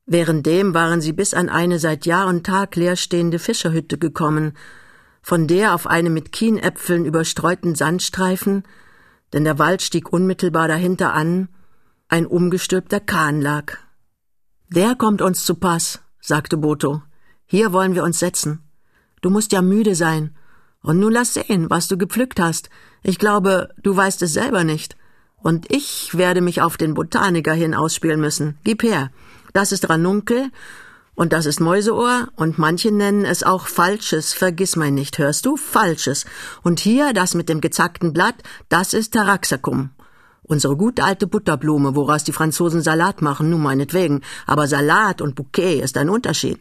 Währenddem 0.06 0.74
waren 0.74 1.02
sie 1.02 1.12
bis 1.12 1.34
an 1.34 1.50
eine 1.50 1.80
seit 1.80 2.06
Jahr 2.06 2.28
und 2.28 2.46
Tag 2.46 2.76
leerstehende 2.76 3.40
Fischerhütte 3.40 3.98
gekommen, 3.98 4.54
von 5.26 5.48
der 5.48 5.74
auf 5.74 5.88
einem 5.88 6.14
mit 6.14 6.32
Kienäpfeln 6.32 7.04
überstreuten 7.04 7.74
Sandstreifen, 7.74 8.62
denn 9.34 9.44
der 9.44 9.58
Wald 9.58 9.82
stieg 9.82 10.14
unmittelbar 10.14 10.68
dahinter 10.68 11.16
an, 11.16 11.50
ein 12.08 12.28
umgestülpter 12.28 13.00
Kahn 13.00 13.42
lag. 13.42 13.76
Der 14.68 14.94
kommt 14.94 15.24
uns 15.24 15.44
zu 15.44 15.56
Pass, 15.56 16.00
sagte 16.22 16.58
Boto. 16.58 17.02
Hier 17.48 17.74
wollen 17.74 17.96
wir 17.96 18.04
uns 18.04 18.20
setzen. 18.20 18.62
Du 19.22 19.32
musst 19.32 19.52
ja 19.52 19.64
müde 19.64 19.96
sein. 19.96 20.36
Und 20.84 21.00
nun 21.00 21.14
lass 21.14 21.34
sehen, 21.34 21.72
was 21.72 21.88
du 21.88 21.98
gepflückt 21.98 22.40
hast. 22.40 22.70
Ich 23.02 23.18
glaube, 23.18 23.70
du 23.82 23.98
weißt 23.98 24.22
es 24.22 24.34
selber 24.34 24.64
nicht. 24.64 24.96
Und 25.38 25.72
ich 25.72 26.16
werde 26.16 26.42
mich 26.42 26.62
auf 26.62 26.78
den 26.78 26.94
Botaniker 26.94 27.54
hin 27.54 27.74
ausspielen 27.74 28.22
müssen. 28.22 28.60
Gib 28.64 28.84
her. 28.84 29.10
Das 29.54 29.72
ist 29.72 29.90
Ranunkel 29.90 30.52
und 31.16 31.32
das 31.32 31.46
ist 31.46 31.62
Mäuseohr 31.62 32.28
und 32.36 32.58
manche 32.58 32.92
nennen 32.92 33.24
es 33.24 33.44
auch 33.44 33.68
Falsches, 33.68 34.34
vergiss 34.34 34.76
mein 34.76 34.94
nicht, 34.94 35.18
hörst 35.18 35.46
du? 35.46 35.56
Falsches. 35.56 36.26
Und 36.62 36.82
hier, 36.82 37.14
das 37.14 37.34
mit 37.34 37.48
dem 37.48 37.62
gezackten 37.62 38.12
Blatt, 38.12 38.36
das 38.68 38.94
ist 38.94 39.14
Taraxacum. 39.14 39.92
Unsere 40.44 40.76
gute 40.76 41.04
alte 41.04 41.26
Butterblume, 41.26 41.96
woraus 41.96 42.24
die 42.24 42.34
Franzosen 42.34 42.82
Salat 42.82 43.22
machen, 43.22 43.50
nun 43.50 43.64
meinetwegen. 43.64 44.22
Aber 44.46 44.68
Salat 44.68 45.22
und 45.22 45.36
Bouquet 45.36 45.80
ist 45.80 45.98
ein 45.98 46.10
Unterschied. 46.10 46.60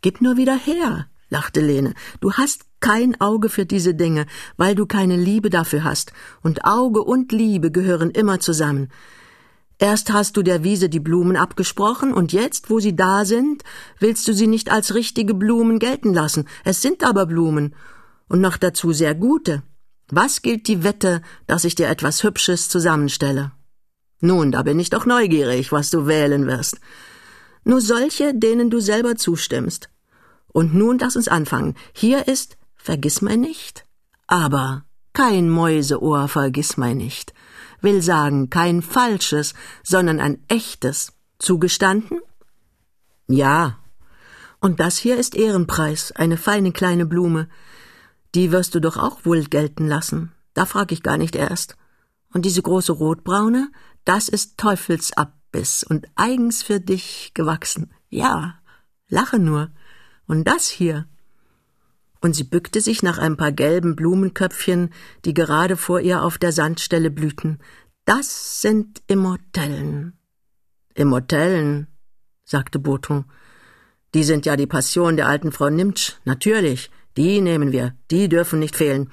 Gib 0.00 0.22
nur 0.22 0.36
wieder 0.36 0.56
her, 0.56 1.06
lachte 1.28 1.60
Lene. 1.60 1.94
Du 2.20 2.32
hast 2.34 2.62
kein 2.80 3.20
Auge 3.20 3.48
für 3.48 3.66
diese 3.66 3.94
Dinge, 3.94 4.26
weil 4.56 4.76
du 4.76 4.86
keine 4.86 5.16
Liebe 5.16 5.50
dafür 5.50 5.82
hast. 5.82 6.12
Und 6.42 6.64
Auge 6.64 7.02
und 7.02 7.32
Liebe 7.32 7.70
gehören 7.72 8.10
immer 8.10 8.38
zusammen. 8.38 8.88
Erst 9.78 10.10
hast 10.10 10.36
du 10.36 10.42
der 10.42 10.64
Wiese 10.64 10.88
die 10.88 11.00
Blumen 11.00 11.36
abgesprochen, 11.36 12.14
und 12.14 12.32
jetzt, 12.32 12.70
wo 12.70 12.80
sie 12.80 12.96
da 12.96 13.24
sind, 13.26 13.62
willst 13.98 14.26
du 14.26 14.32
sie 14.32 14.46
nicht 14.46 14.70
als 14.70 14.94
richtige 14.94 15.34
Blumen 15.34 15.78
gelten 15.78 16.14
lassen. 16.14 16.48
Es 16.64 16.80
sind 16.80 17.04
aber 17.04 17.26
Blumen, 17.26 17.74
und 18.28 18.40
noch 18.40 18.56
dazu 18.56 18.92
sehr 18.92 19.14
gute. 19.14 19.62
Was 20.08 20.40
gilt 20.40 20.66
die 20.68 20.82
Wette, 20.82 21.20
dass 21.46 21.64
ich 21.64 21.74
dir 21.74 21.88
etwas 21.88 22.22
Hübsches 22.22 22.68
zusammenstelle? 22.70 23.52
Nun, 24.20 24.50
da 24.50 24.62
bin 24.62 24.80
ich 24.80 24.88
doch 24.88 25.04
neugierig, 25.04 25.72
was 25.72 25.90
du 25.90 26.06
wählen 26.06 26.46
wirst. 26.46 26.80
Nur 27.64 27.82
solche, 27.82 28.32
denen 28.32 28.70
du 28.70 28.80
selber 28.80 29.16
zustimmst. 29.16 29.90
Und 30.46 30.74
nun 30.74 30.98
lass 30.98 31.16
uns 31.16 31.28
anfangen. 31.28 31.74
Hier 31.92 32.28
ist, 32.28 32.56
vergiss 32.76 33.20
mein 33.20 33.40
nicht, 33.40 33.84
aber 34.26 34.84
kein 35.12 35.50
Mäuseohr, 35.50 36.28
vergiss 36.28 36.78
mein 36.78 36.96
nicht 36.96 37.35
will 37.86 38.02
sagen 38.02 38.50
kein 38.50 38.82
falsches, 38.82 39.54
sondern 39.82 40.20
ein 40.20 40.44
echtes. 40.48 41.12
Zugestanden? 41.38 42.20
Ja. 43.28 43.78
Und 44.58 44.80
das 44.80 44.98
hier 44.98 45.16
ist 45.16 45.34
Ehrenpreis, 45.34 46.12
eine 46.12 46.36
feine 46.36 46.72
kleine 46.72 47.06
Blume. 47.06 47.48
Die 48.34 48.50
wirst 48.52 48.74
du 48.74 48.80
doch 48.80 48.96
auch 48.96 49.24
wohl 49.24 49.44
gelten 49.44 49.86
lassen. 49.86 50.32
Da 50.54 50.66
frag 50.66 50.90
ich 50.92 51.02
gar 51.02 51.16
nicht 51.16 51.36
erst. 51.36 51.76
Und 52.32 52.44
diese 52.44 52.62
große 52.62 52.92
rotbraune, 52.92 53.70
das 54.04 54.28
ist 54.28 54.58
Teufelsabbiss 54.58 55.84
und 55.84 56.06
eigens 56.16 56.62
für 56.62 56.80
dich 56.80 57.32
gewachsen. 57.34 57.92
Ja, 58.08 58.58
lache 59.08 59.38
nur. 59.38 59.70
Und 60.26 60.44
das 60.48 60.68
hier. 60.68 61.06
Und 62.26 62.34
sie 62.34 62.42
bückte 62.42 62.80
sich 62.80 63.04
nach 63.04 63.18
ein 63.18 63.36
paar 63.36 63.52
gelben 63.52 63.94
Blumenköpfchen, 63.94 64.92
die 65.24 65.32
gerade 65.32 65.76
vor 65.76 66.00
ihr 66.00 66.22
auf 66.22 66.38
der 66.38 66.50
Sandstelle 66.50 67.08
blühten. 67.08 67.60
Das 68.04 68.60
sind 68.60 69.00
Immortellen. 69.06 70.18
Immortellen, 70.94 71.86
sagte 72.44 72.80
Boton. 72.80 73.26
Die 74.12 74.24
sind 74.24 74.44
ja 74.44 74.56
die 74.56 74.66
Passion 74.66 75.16
der 75.16 75.28
alten 75.28 75.52
Frau 75.52 75.70
Nimtsch. 75.70 76.14
Natürlich, 76.24 76.90
die 77.16 77.40
nehmen 77.40 77.70
wir, 77.70 77.94
die 78.10 78.28
dürfen 78.28 78.58
nicht 78.58 78.74
fehlen. 78.74 79.12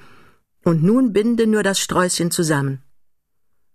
Und 0.64 0.82
nun 0.82 1.12
binde 1.12 1.46
nur 1.46 1.62
das 1.62 1.78
Sträußchen 1.78 2.32
zusammen. 2.32 2.82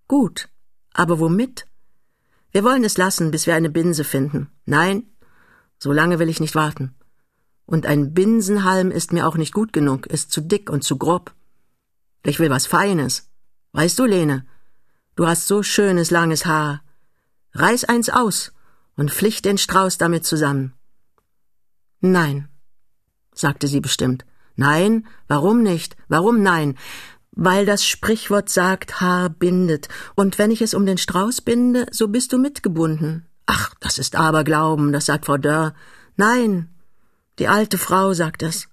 Gut, 0.10 0.50
aber 0.91 1.17
womit? 1.17 1.65
Wir 2.51 2.65
wollen 2.65 2.84
es 2.84 2.98
lassen, 2.98 3.31
bis 3.31 3.48
wir 3.48 3.55
eine 3.55 3.69
Binse 3.69 4.03
finden. 4.03 4.50
Nein, 4.65 5.03
so 5.77 5.93
lange 5.93 6.19
will 6.19 6.27
ich 6.27 6.41
nicht 6.41 6.55
warten. 6.55 6.98
Und 7.69 7.85
ein 7.85 8.13
Binsenhalm 8.13 8.89
ist 8.91 9.13
mir 9.13 9.27
auch 9.27 9.38
nicht 9.38 9.53
gut 9.53 9.73
genug, 9.73 10.07
ist 10.07 10.31
zu 10.31 10.41
dick 10.41 10.69
und 10.69 10.83
zu 10.83 10.97
grob. 10.97 11.33
Ich 12.23 12.39
will 12.39 12.49
was 12.49 12.65
Feines. 12.65 13.29
Weißt 13.73 13.99
du, 13.99 14.05
Lene, 14.05 14.45
Du 15.19 15.27
hast 15.27 15.47
so 15.47 15.63
schönes 15.63 16.11
langes 16.11 16.45
Haar. 16.45 16.81
Reiß 17.51 17.83
eins 17.83 18.09
aus 18.09 18.53
und 18.95 19.11
flicht 19.11 19.43
den 19.43 19.57
Strauß 19.57 19.97
damit 19.97 20.25
zusammen. 20.25 20.71
Nein, 21.99 22.47
sagte 23.33 23.67
sie 23.67 23.81
bestimmt. 23.81 24.25
Nein, 24.55 25.05
warum 25.27 25.61
nicht? 25.61 25.97
Warum 26.07 26.41
nein? 26.41 26.77
Weil 27.31 27.65
das 27.65 27.85
Sprichwort 27.85 28.47
sagt, 28.47 29.01
Haar 29.01 29.29
bindet, 29.29 29.89
und 30.15 30.39
wenn 30.39 30.51
ich 30.51 30.61
es 30.61 30.73
um 30.73 30.85
den 30.85 30.97
Strauß 30.97 31.41
binde, 31.41 31.88
so 31.91 32.07
bist 32.07 32.31
du 32.31 32.38
mitgebunden. 32.38 33.25
Ach, 33.45 33.73
das 33.81 33.99
ist 33.99 34.15
Aberglauben, 34.15 34.93
das 34.93 35.07
sagt 35.07 35.25
Frau 35.25 35.35
Dörr. 35.35 35.73
Nein, 36.15 36.69
die 37.39 37.48
alte 37.48 37.77
Frau 37.77 38.13
sagt 38.13 38.43
es. 38.43 38.67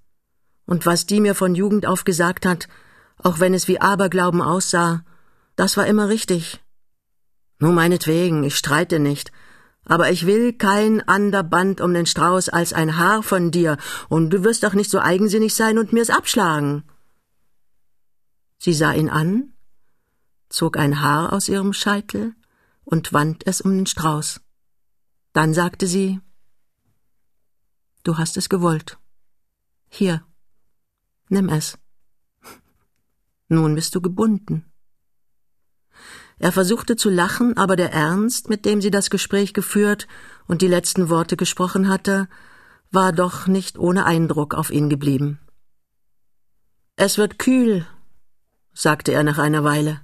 Und 0.66 0.84
was 0.84 1.06
die 1.06 1.20
mir 1.20 1.34
von 1.34 1.54
Jugend 1.54 1.86
auf 1.86 2.04
gesagt 2.04 2.44
hat, 2.44 2.68
auch 3.18 3.40
wenn 3.40 3.54
es 3.54 3.68
wie 3.68 3.80
Aberglauben 3.80 4.42
aussah, 4.42 5.04
das 5.54 5.76
war 5.76 5.86
immer 5.86 6.08
richtig. 6.08 6.60
Nur 7.58 7.72
meinetwegen, 7.72 8.44
ich 8.44 8.56
streite 8.56 8.98
nicht. 8.98 9.32
Aber 9.84 10.10
ich 10.10 10.26
will 10.26 10.52
kein 10.52 11.06
ander 11.08 11.44
Band 11.44 11.80
um 11.80 11.94
den 11.94 12.06
Strauß 12.06 12.48
als 12.48 12.72
ein 12.72 12.98
Haar 12.98 13.22
von 13.22 13.52
dir, 13.52 13.76
und 14.08 14.30
du 14.30 14.42
wirst 14.42 14.64
doch 14.64 14.74
nicht 14.74 14.90
so 14.90 14.98
eigensinnig 14.98 15.54
sein 15.54 15.78
und 15.78 15.92
mir's 15.92 16.10
abschlagen. 16.10 16.82
Sie 18.58 18.74
sah 18.74 18.92
ihn 18.92 19.08
an, 19.08 19.52
zog 20.48 20.76
ein 20.76 21.00
Haar 21.00 21.32
aus 21.32 21.48
ihrem 21.48 21.72
Scheitel 21.72 22.34
und 22.84 23.12
wand 23.12 23.46
es 23.46 23.60
um 23.60 23.76
den 23.76 23.86
Strauß. 23.86 24.40
Dann 25.32 25.54
sagte 25.54 25.86
sie 25.86 26.20
Du 28.06 28.18
hast 28.18 28.36
es 28.36 28.48
gewollt. 28.48 28.98
Hier, 29.88 30.24
nimm 31.28 31.48
es. 31.48 31.76
Nun 33.48 33.74
bist 33.74 33.96
du 33.96 34.00
gebunden. 34.00 34.64
Er 36.38 36.52
versuchte 36.52 36.94
zu 36.94 37.10
lachen, 37.10 37.56
aber 37.56 37.74
der 37.74 37.92
Ernst, 37.92 38.48
mit 38.48 38.64
dem 38.64 38.80
sie 38.80 38.92
das 38.92 39.10
Gespräch 39.10 39.54
geführt 39.54 40.06
und 40.46 40.62
die 40.62 40.68
letzten 40.68 41.08
Worte 41.08 41.36
gesprochen 41.36 41.88
hatte, 41.88 42.28
war 42.92 43.10
doch 43.10 43.48
nicht 43.48 43.76
ohne 43.76 44.06
Eindruck 44.06 44.54
auf 44.54 44.70
ihn 44.70 44.88
geblieben. 44.88 45.40
Es 46.94 47.18
wird 47.18 47.40
kühl, 47.40 47.88
sagte 48.72 49.10
er 49.10 49.24
nach 49.24 49.38
einer 49.38 49.64
Weile. 49.64 50.00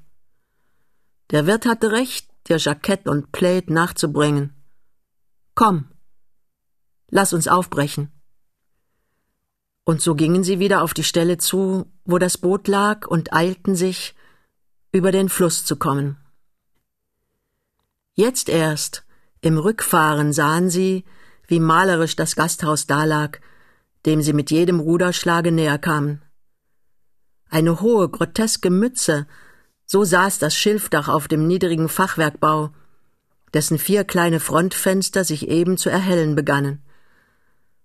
Der 1.30 1.46
Wirt 1.46 1.66
hatte 1.66 1.92
recht, 1.92 2.28
dir 2.48 2.56
Jackett 2.56 3.06
und 3.06 3.30
Plaid 3.30 3.70
nachzubringen. 3.70 4.60
Komm, 5.54 5.91
lass 7.12 7.32
uns 7.32 7.46
aufbrechen. 7.46 8.10
Und 9.84 10.00
so 10.00 10.14
gingen 10.14 10.42
sie 10.42 10.58
wieder 10.58 10.82
auf 10.82 10.94
die 10.94 11.04
Stelle 11.04 11.38
zu, 11.38 11.86
wo 12.04 12.18
das 12.18 12.38
Boot 12.38 12.66
lag, 12.66 13.06
und 13.06 13.32
eilten 13.32 13.76
sich, 13.76 14.16
über 14.90 15.12
den 15.12 15.28
Fluss 15.28 15.64
zu 15.64 15.76
kommen. 15.76 16.16
Jetzt 18.14 18.48
erst, 18.48 19.04
im 19.40 19.58
Rückfahren 19.58 20.32
sahen 20.32 20.70
sie, 20.70 21.04
wie 21.46 21.60
malerisch 21.60 22.16
das 22.16 22.34
Gasthaus 22.34 22.86
dalag, 22.86 23.40
dem 24.06 24.22
sie 24.22 24.32
mit 24.32 24.50
jedem 24.50 24.80
Ruderschlage 24.80 25.52
näher 25.52 25.78
kamen. 25.78 26.22
Eine 27.50 27.80
hohe, 27.80 28.08
groteske 28.08 28.70
Mütze, 28.70 29.26
so 29.84 30.04
saß 30.04 30.38
das 30.38 30.54
Schilfdach 30.54 31.08
auf 31.08 31.28
dem 31.28 31.46
niedrigen 31.46 31.88
Fachwerkbau, 31.88 32.70
dessen 33.52 33.78
vier 33.78 34.04
kleine 34.04 34.40
Frontfenster 34.40 35.24
sich 35.24 35.48
eben 35.48 35.76
zu 35.76 35.90
erhellen 35.90 36.34
begannen. 36.34 36.82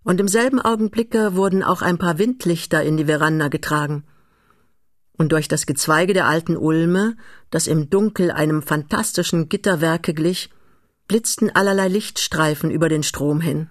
Und 0.07 0.21
im 0.21 0.29
selben 0.29 0.61
Augenblicke 0.61 1.35
wurden 1.35 1.63
auch 1.63 1.81
ein 1.81 1.97
paar 1.97 2.17
Windlichter 2.17 2.81
in 2.81 2.95
die 2.95 3.05
Veranda 3.05 3.49
getragen 3.49 4.05
und 5.17 5.31
durch 5.31 5.47
das 5.47 5.65
Gezweige 5.65 6.13
der 6.13 6.27
alten 6.27 6.55
Ulme, 6.55 7.17
das 7.49 7.67
im 7.67 7.89
Dunkel 7.89 8.31
einem 8.31 8.61
fantastischen 8.61 9.49
Gitterwerke 9.49 10.13
glich, 10.13 10.49
blitzten 11.07 11.49
allerlei 11.49 11.87
Lichtstreifen 11.87 12.69
über 12.69 12.87
den 12.87 13.03
Strom 13.03 13.41
hin. 13.41 13.69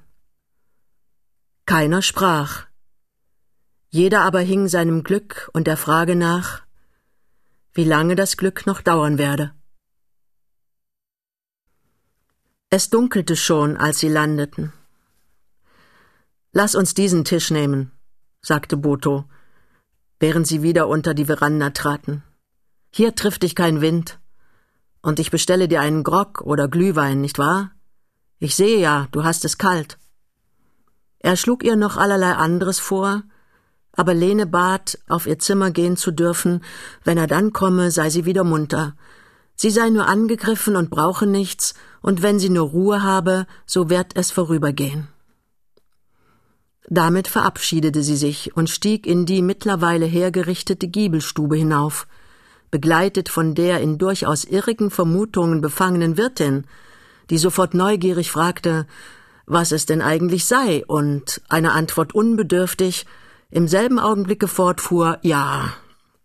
Keiner 1.64 2.02
sprach. 2.02 2.66
Jeder 3.88 4.22
aber 4.22 4.40
hing 4.40 4.68
seinem 4.68 5.04
Glück 5.04 5.48
und 5.52 5.66
der 5.66 5.76
Frage 5.76 6.16
nach, 6.16 6.62
wie 7.72 7.84
lange 7.84 8.16
das 8.16 8.36
Glück 8.36 8.66
noch 8.66 8.80
dauern 8.80 9.18
werde. 9.18 9.52
Es 12.68 12.90
dunkelte 12.90 13.36
schon, 13.36 13.76
als 13.76 14.00
sie 14.00 14.08
landeten. 14.08 14.72
Lass 16.58 16.74
uns 16.74 16.94
diesen 16.94 17.26
Tisch 17.26 17.50
nehmen, 17.50 17.92
sagte 18.40 18.78
Boto, 18.78 19.26
während 20.18 20.46
sie 20.46 20.62
wieder 20.62 20.88
unter 20.88 21.12
die 21.12 21.26
Veranda 21.26 21.68
traten. 21.68 22.22
Hier 22.90 23.14
trifft 23.14 23.42
dich 23.42 23.54
kein 23.54 23.82
Wind. 23.82 24.18
Und 25.02 25.18
ich 25.18 25.30
bestelle 25.30 25.68
dir 25.68 25.82
einen 25.82 26.02
Grog 26.02 26.40
oder 26.40 26.66
Glühwein, 26.66 27.20
nicht 27.20 27.38
wahr? 27.38 27.72
Ich 28.38 28.56
sehe 28.56 28.80
ja, 28.80 29.06
du 29.10 29.22
hast 29.22 29.44
es 29.44 29.58
kalt. 29.58 29.98
Er 31.18 31.36
schlug 31.36 31.62
ihr 31.62 31.76
noch 31.76 31.98
allerlei 31.98 32.32
anderes 32.32 32.78
vor, 32.78 33.24
aber 33.92 34.14
Lene 34.14 34.46
bat, 34.46 34.98
auf 35.08 35.26
ihr 35.26 35.38
Zimmer 35.38 35.70
gehen 35.70 35.98
zu 35.98 36.10
dürfen, 36.10 36.64
wenn 37.04 37.18
er 37.18 37.26
dann 37.26 37.52
komme, 37.52 37.90
sei 37.90 38.08
sie 38.08 38.24
wieder 38.24 38.44
munter. 38.44 38.96
Sie 39.56 39.70
sei 39.70 39.90
nur 39.90 40.08
angegriffen 40.08 40.74
und 40.74 40.88
brauche 40.88 41.26
nichts, 41.26 41.74
und 42.00 42.22
wenn 42.22 42.38
sie 42.38 42.48
nur 42.48 42.70
Ruhe 42.70 43.02
habe, 43.02 43.46
so 43.66 43.90
wird 43.90 44.16
es 44.16 44.30
vorübergehen. 44.30 45.08
Damit 46.88 47.26
verabschiedete 47.26 48.02
sie 48.02 48.16
sich 48.16 48.56
und 48.56 48.70
stieg 48.70 49.06
in 49.06 49.26
die 49.26 49.42
mittlerweile 49.42 50.06
hergerichtete 50.06 50.86
Giebelstube 50.86 51.56
hinauf, 51.56 52.06
begleitet 52.70 53.28
von 53.28 53.54
der 53.54 53.80
in 53.80 53.98
durchaus 53.98 54.44
irrigen 54.44 54.90
Vermutungen 54.90 55.60
befangenen 55.60 56.16
Wirtin, 56.16 56.64
die 57.30 57.38
sofort 57.38 57.74
neugierig 57.74 58.30
fragte, 58.30 58.86
was 59.46 59.72
es 59.72 59.86
denn 59.86 60.02
eigentlich 60.02 60.44
sei, 60.44 60.84
und 60.86 61.40
eine 61.48 61.72
Antwort 61.72 62.14
unbedürftig 62.14 63.06
im 63.50 63.68
selben 63.68 63.98
Augenblicke 63.98 64.48
fortfuhr, 64.48 65.18
ja, 65.22 65.72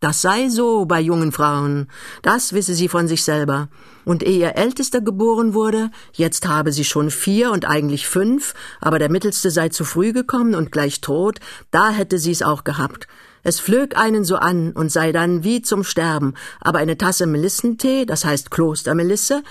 das 0.01 0.21
sei 0.21 0.49
so 0.49 0.85
bei 0.85 0.99
jungen 0.99 1.31
Frauen, 1.31 1.87
das 2.23 2.53
wisse 2.53 2.73
sie 2.73 2.89
von 2.89 3.07
sich 3.07 3.23
selber. 3.23 3.69
Und 4.03 4.23
ehe 4.23 4.39
ihr 4.39 4.57
Ältester 4.57 4.99
geboren 4.99 5.53
wurde, 5.53 5.91
jetzt 6.13 6.47
habe 6.47 6.71
sie 6.71 6.83
schon 6.83 7.11
vier 7.11 7.51
und 7.51 7.65
eigentlich 7.65 8.07
fünf, 8.07 8.55
aber 8.81 8.97
der 8.97 9.11
Mittelste 9.11 9.51
sei 9.51 9.69
zu 9.69 9.85
früh 9.85 10.11
gekommen 10.11 10.55
und 10.55 10.71
gleich 10.71 11.01
tot, 11.01 11.39
da 11.69 11.91
hätte 11.91 12.17
sie's 12.17 12.41
auch 12.41 12.63
gehabt. 12.63 13.07
Es 13.43 13.59
flög 13.59 13.95
einen 13.95 14.23
so 14.23 14.37
an 14.37 14.71
und 14.71 14.91
sei 14.91 15.11
dann 15.11 15.43
wie 15.43 15.61
zum 15.61 15.83
Sterben, 15.83 16.33
aber 16.59 16.79
eine 16.79 16.97
Tasse 16.97 17.27
Melissentee, 17.27 18.05
das 18.05 18.25
heißt 18.25 18.49
Klostermelisse, 18.49 19.43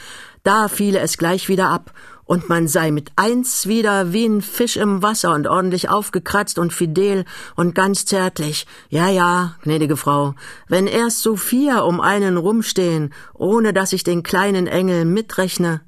da 0.43 0.69
fiele 0.69 0.99
es 0.99 1.17
gleich 1.17 1.49
wieder 1.49 1.69
ab, 1.69 1.93
und 2.31 2.49
man 2.49 2.69
sei 2.69 2.93
mit 2.93 3.11
eins 3.17 3.67
wieder 3.67 4.13
wie 4.13 4.25
ein 4.25 4.41
Fisch 4.41 4.77
im 4.77 5.03
Wasser 5.03 5.35
und 5.35 5.49
ordentlich 5.49 5.89
aufgekratzt 5.89 6.61
und 6.61 6.73
fidel 6.73 7.25
und 7.57 7.75
ganz 7.75 8.05
zärtlich. 8.05 8.69
Ja, 8.89 9.09
ja, 9.09 9.57
gnädige 9.63 9.97
Frau, 9.97 10.37
wenn 10.69 10.87
erst 10.87 11.23
so 11.23 11.35
vier 11.35 11.83
um 11.83 12.01
einen 12.01 12.37
rumstehen, 12.37 13.13
ohne 13.35 13.73
dass 13.73 13.93
ich 13.93 14.05
den 14.05 14.23
kleinen 14.23 14.69
Engel 14.69 15.07
mitrechne. 15.07 15.81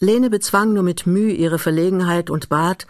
Lene 0.00 0.30
bezwang 0.30 0.72
nur 0.72 0.84
mit 0.84 1.06
Mühe 1.06 1.34
ihre 1.34 1.58
Verlegenheit 1.58 2.30
und 2.30 2.48
bat, 2.48 2.86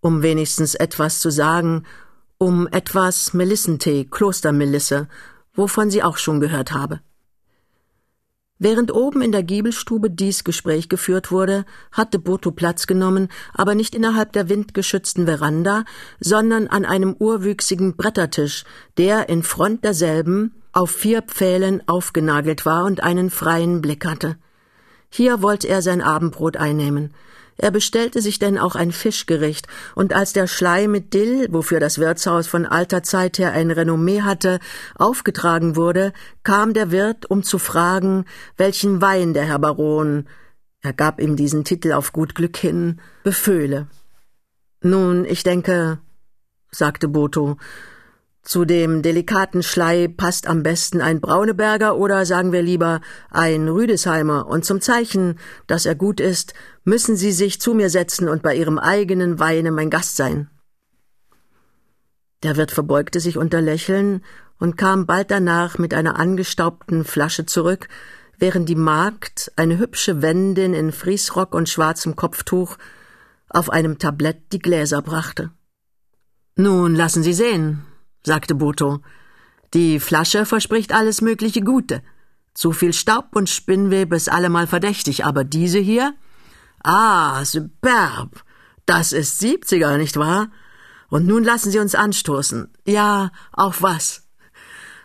um 0.00 0.22
wenigstens 0.22 0.76
etwas 0.76 1.18
zu 1.18 1.30
sagen, 1.30 1.82
um 2.38 2.68
etwas 2.68 3.34
Melissentee, 3.34 4.04
Klostermelisse, 4.04 5.08
wovon 5.54 5.90
sie 5.90 6.04
auch 6.04 6.18
schon 6.18 6.38
gehört 6.38 6.70
habe. 6.70 7.00
Während 8.64 8.94
oben 8.94 9.22
in 9.22 9.32
der 9.32 9.42
Giebelstube 9.42 10.08
dies 10.08 10.44
Gespräch 10.44 10.88
geführt 10.88 11.32
wurde, 11.32 11.64
hatte 11.90 12.20
Boto 12.20 12.52
Platz 12.52 12.86
genommen, 12.86 13.26
aber 13.52 13.74
nicht 13.74 13.92
innerhalb 13.92 14.32
der 14.34 14.48
windgeschützten 14.48 15.26
Veranda, 15.26 15.82
sondern 16.20 16.68
an 16.68 16.84
einem 16.84 17.16
urwüchsigen 17.18 17.96
Brettertisch, 17.96 18.62
der 18.98 19.28
in 19.28 19.42
Front 19.42 19.82
derselben 19.82 20.54
auf 20.72 20.92
vier 20.92 21.22
Pfählen 21.22 21.82
aufgenagelt 21.88 22.64
war 22.64 22.84
und 22.84 23.02
einen 23.02 23.30
freien 23.30 23.82
Blick 23.82 24.06
hatte. 24.06 24.36
Hier 25.10 25.42
wollte 25.42 25.66
er 25.66 25.82
sein 25.82 26.00
Abendbrot 26.00 26.56
einnehmen. 26.56 27.12
Er 27.56 27.70
bestellte 27.70 28.20
sich 28.20 28.38
denn 28.38 28.58
auch 28.58 28.74
ein 28.74 28.92
Fischgericht, 28.92 29.66
und 29.94 30.14
als 30.14 30.32
der 30.32 30.46
Schlei 30.46 30.88
mit 30.88 31.14
Dill, 31.14 31.48
wofür 31.50 31.80
das 31.80 31.98
Wirtshaus 31.98 32.46
von 32.46 32.66
alter 32.66 33.02
Zeit 33.02 33.38
her 33.38 33.52
ein 33.52 33.70
Renommee 33.70 34.22
hatte, 34.22 34.58
aufgetragen 34.94 35.76
wurde, 35.76 36.12
kam 36.42 36.74
der 36.74 36.90
Wirt, 36.90 37.30
um 37.30 37.42
zu 37.42 37.58
fragen, 37.58 38.24
welchen 38.56 39.00
Wein 39.00 39.34
der 39.34 39.44
Herr 39.44 39.58
Baron, 39.58 40.26
er 40.82 40.92
gab 40.92 41.20
ihm 41.20 41.36
diesen 41.36 41.62
Titel 41.62 41.92
auf 41.92 42.12
gut 42.12 42.34
Glück 42.34 42.56
hin, 42.56 43.00
beföhle. 43.22 43.86
Nun, 44.80 45.24
ich 45.24 45.44
denke, 45.44 46.00
sagte 46.72 47.06
Botho, 47.06 47.56
zu 48.42 48.64
dem 48.64 49.02
delikaten 49.02 49.62
Schlei 49.62 50.08
passt 50.08 50.48
am 50.48 50.64
besten 50.64 51.00
ein 51.00 51.20
Brauneberger 51.20 51.96
oder 51.96 52.26
sagen 52.26 52.50
wir 52.50 52.62
lieber 52.62 53.00
ein 53.30 53.68
Rüdesheimer, 53.68 54.48
und 54.48 54.64
zum 54.64 54.80
Zeichen, 54.80 55.38
dass 55.68 55.86
er 55.86 55.94
gut 55.94 56.18
ist, 56.18 56.52
müssen 56.84 57.16
Sie 57.16 57.32
sich 57.32 57.60
zu 57.60 57.74
mir 57.74 57.90
setzen 57.90 58.28
und 58.28 58.42
bei 58.42 58.56
Ihrem 58.56 58.78
eigenen 58.78 59.38
Weine 59.38 59.70
mein 59.70 59.90
Gast 59.90 60.16
sein. 60.16 60.50
Der 62.42 62.56
Wirt 62.56 62.72
verbeugte 62.72 63.20
sich 63.20 63.36
unter 63.36 63.60
Lächeln 63.60 64.24
und 64.58 64.76
kam 64.76 65.06
bald 65.06 65.30
danach 65.30 65.78
mit 65.78 65.94
einer 65.94 66.18
angestaubten 66.18 67.04
Flasche 67.04 67.46
zurück, 67.46 67.88
während 68.38 68.68
die 68.68 68.76
Magd, 68.76 69.52
eine 69.56 69.78
hübsche 69.78 70.22
Wendin 70.22 70.74
in 70.74 70.90
Friesrock 70.90 71.54
und 71.54 71.68
schwarzem 71.68 72.16
Kopftuch, 72.16 72.76
auf 73.48 73.70
einem 73.70 73.98
Tablett 73.98 74.52
die 74.52 74.58
Gläser 74.58 75.02
brachte. 75.02 75.50
Nun 76.56 76.94
lassen 76.94 77.22
Sie 77.22 77.32
sehen, 77.32 77.82
sagte 78.24 78.54
Boto. 78.54 79.00
Die 79.74 80.00
Flasche 80.00 80.44
verspricht 80.44 80.92
alles 80.92 81.20
mögliche 81.22 81.62
Gute. 81.62 82.02
Zu 82.54 82.72
viel 82.72 82.92
Staub 82.92 83.34
und 83.34 83.48
Spinnwebe 83.48 84.16
ist 84.16 84.30
allemal 84.30 84.66
verdächtig, 84.66 85.24
aber 85.24 85.44
diese 85.44 85.78
hier? 85.78 86.14
Ah, 86.82 87.44
superb. 87.44 88.44
Das 88.86 89.12
ist 89.12 89.38
siebziger, 89.38 89.96
nicht 89.98 90.16
wahr? 90.16 90.48
Und 91.08 91.26
nun 91.26 91.44
lassen 91.44 91.70
Sie 91.70 91.78
uns 91.78 91.94
anstoßen. 91.94 92.72
Ja, 92.86 93.30
auf 93.52 93.82
was? 93.82 94.28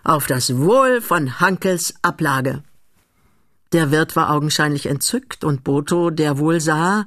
Auf 0.03 0.25
das 0.25 0.57
Wohl 0.57 1.01
von 1.01 1.39
Hankels 1.39 1.93
Ablage. 2.01 2.63
Der 3.73 3.91
Wirt 3.91 4.15
war 4.15 4.31
augenscheinlich 4.31 4.85
entzückt 4.85 5.43
und 5.43 5.63
Boto, 5.63 6.09
der 6.09 6.37
wohl 6.37 6.61
sah, 6.61 7.05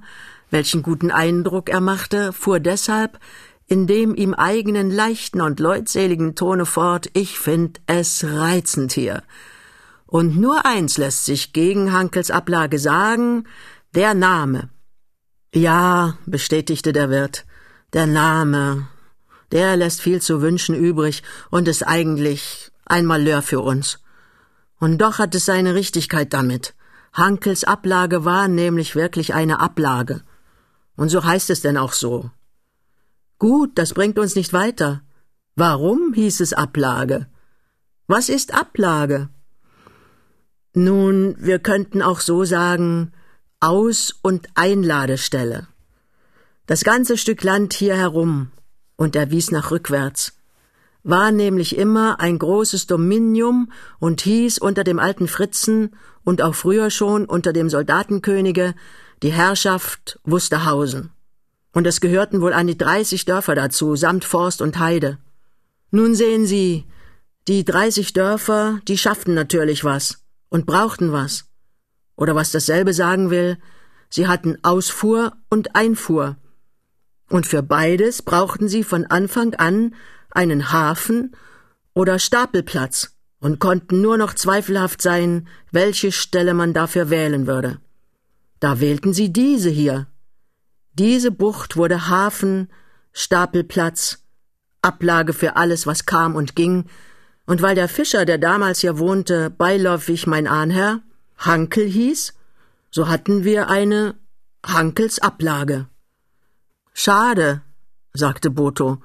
welchen 0.51 0.83
guten 0.83 1.11
Eindruck 1.11 1.71
er 1.71 1.81
machte, 1.81 2.33
fuhr 2.33 2.61
deshalb 2.61 3.19
in 3.71 3.87
dem 3.87 4.17
ihm 4.17 4.35
eigenen 4.35 4.91
leichten 4.91 5.41
und 5.41 5.61
leutseligen 5.61 6.35
Tone 6.35 6.67
fort, 6.67 7.09
ich 7.13 7.39
find 7.39 7.81
es 7.87 8.25
reizend 8.25 8.93
hier. 8.93 9.23
Und 10.07 10.37
nur 10.37 10.67
eins 10.67 10.99
lässt 10.99 11.25
sich 11.25 11.53
gegen 11.53 11.93
Hankels 11.93 12.33
Ablage 12.33 12.81
sagen, 12.81 13.45
der 13.95 14.15
Name. 14.15 14.71
Ja, 15.53 16.17
bestätigte 16.27 16.93
der 16.93 17.11
Wirt, 17.11 17.45
der 17.93 18.07
Name, 18.07 18.87
der 19.51 19.77
lässt 19.77 20.01
viel 20.01 20.23
zu 20.23 20.43
wünschen 20.43 20.77
übrig 20.77 21.23
und 21.51 21.67
ist 21.67 21.83
eigentlich 21.83 22.71
ein 22.87 23.05
Malheur 23.05 23.43
für 23.43 23.61
uns. 23.61 23.99
Und 24.79 24.99
doch 24.99 25.19
hat 25.19 25.35
es 25.35 25.45
seine 25.45 25.75
Richtigkeit 25.75 26.33
damit. 26.33 26.75
Hankels 27.13 27.65
Ablage 27.65 28.25
war 28.25 28.47
nämlich 28.47 28.95
wirklich 28.95 29.35
eine 29.35 29.59
Ablage. 29.59 30.23
Und 30.97 31.09
so 31.09 31.25
heißt 31.25 31.51
es 31.51 31.61
denn 31.61 31.77
auch 31.77 31.93
so. 31.93 32.31
Gut, 33.39 33.73
das 33.75 33.95
bringt 33.95 34.19
uns 34.19 34.37
nicht 34.37 34.53
weiter. 34.53 35.03
Warum 35.57 36.15
hieß 36.15 36.41
es 36.41 36.53
Ablage? 36.53 37.27
Was 38.07 38.29
ist 38.29 38.55
Ablage? 38.55 39.29
Nun, 40.75 41.35
wir 41.39 41.59
könnten 41.59 42.03
auch 42.03 42.21
so 42.21 42.45
sagen 42.45 43.13
Aus- 43.61 44.15
und 44.23 44.49
Einladestelle. 44.55 45.69
Das 46.67 46.83
ganze 46.83 47.19
Stück 47.19 47.43
Land 47.43 47.75
hier 47.75 47.95
herum, 47.95 48.51
und 48.97 49.15
er 49.15 49.31
wies 49.31 49.51
nach 49.51 49.71
rückwärts, 49.71 50.33
war 51.03 51.31
nämlich 51.31 51.77
immer 51.77 52.21
ein 52.21 52.39
großes 52.39 52.87
Dominium 52.87 53.71
und 53.99 54.23
hieß 54.23 54.59
unter 54.59 54.83
dem 54.83 54.99
alten 54.99 55.29
Fritzen 55.29 55.95
und 56.25 56.41
auch 56.41 56.55
früher 56.55 56.91
schon 56.91 57.27
unter 57.27 57.53
dem 57.53 57.69
Soldatenkönige 57.69 58.75
die 59.23 59.33
Herrschaft 59.33 60.19
Wusterhausen 60.25 61.11
und 61.73 61.87
es 61.87 62.01
gehörten 62.01 62.41
wohl 62.41 62.53
an 62.53 62.67
die 62.67 62.79
dreißig 62.79 63.25
Dörfer 63.27 63.55
dazu, 63.55 63.95
samt 63.97 64.25
Forst 64.25 64.63
und 64.63 64.79
Heide. 64.79 65.19
Nun 65.91 66.15
sehen 66.15 66.47
Sie, 66.47 66.87
die 67.49 67.65
dreißig 67.65 68.13
Dörfer, 68.13 68.81
die 68.89 68.99
schafften 68.99 69.35
natürlich 69.35 69.85
was 69.85 70.25
und 70.49 70.67
brauchten 70.67 71.13
was. 71.13 71.50
Oder 72.21 72.35
was 72.35 72.53
dasselbe 72.53 72.93
sagen 72.93 73.31
will, 73.31 73.57
sie 74.11 74.29
hatten 74.29 74.59
Ausfuhr 74.63 75.33
und 75.49 75.75
Einfuhr. 75.75 76.37
Und 77.31 77.47
für 77.47 77.63
beides 77.63 78.21
brauchten 78.21 78.69
sie 78.69 78.85
von 78.85 79.07
Anfang 79.07 79.55
an 79.55 79.95
einen 80.31 80.71
Hafen 80.71 81.35
oder 81.95 82.19
Stapelplatz 82.19 83.17
und 83.41 83.59
konnten 83.59 84.03
nur 84.03 84.19
noch 84.19 84.35
zweifelhaft 84.35 85.01
sein, 85.01 85.49
welche 85.73 86.13
Stelle 86.13 86.53
man 86.53 86.75
dafür 86.75 87.09
wählen 87.09 87.47
würde. 87.47 87.81
Da 88.59 88.81
wählten 88.81 89.15
sie 89.15 89.33
diese 89.33 89.71
hier, 89.71 90.07
diese 90.93 91.31
Bucht 91.31 91.79
wurde 91.79 92.09
Hafen, 92.09 92.69
Stapelplatz, 93.13 94.19
Ablage 94.83 95.33
für 95.33 95.57
alles, 95.57 95.87
was 95.87 96.05
kam 96.05 96.37
und 96.37 96.55
ging, 96.55 96.85
und 97.47 97.63
weil 97.63 97.75
der 97.75 97.89
Fischer, 97.89 98.27
der 98.27 98.37
damals 98.37 98.81
hier 98.81 98.99
wohnte, 98.99 99.49
beiläufig 99.49 100.27
mein 100.27 100.47
Ahnherr, 100.47 101.01
Hankel 101.41 101.87
hieß, 101.87 102.35
so 102.91 103.09
hatten 103.09 103.45
wir 103.45 103.69
eine 103.69 104.15
Hankels 104.65 105.21
Ablage. 105.21 105.89
Schade, 106.93 107.63
sagte 108.13 108.51
Boto, 108.51 109.03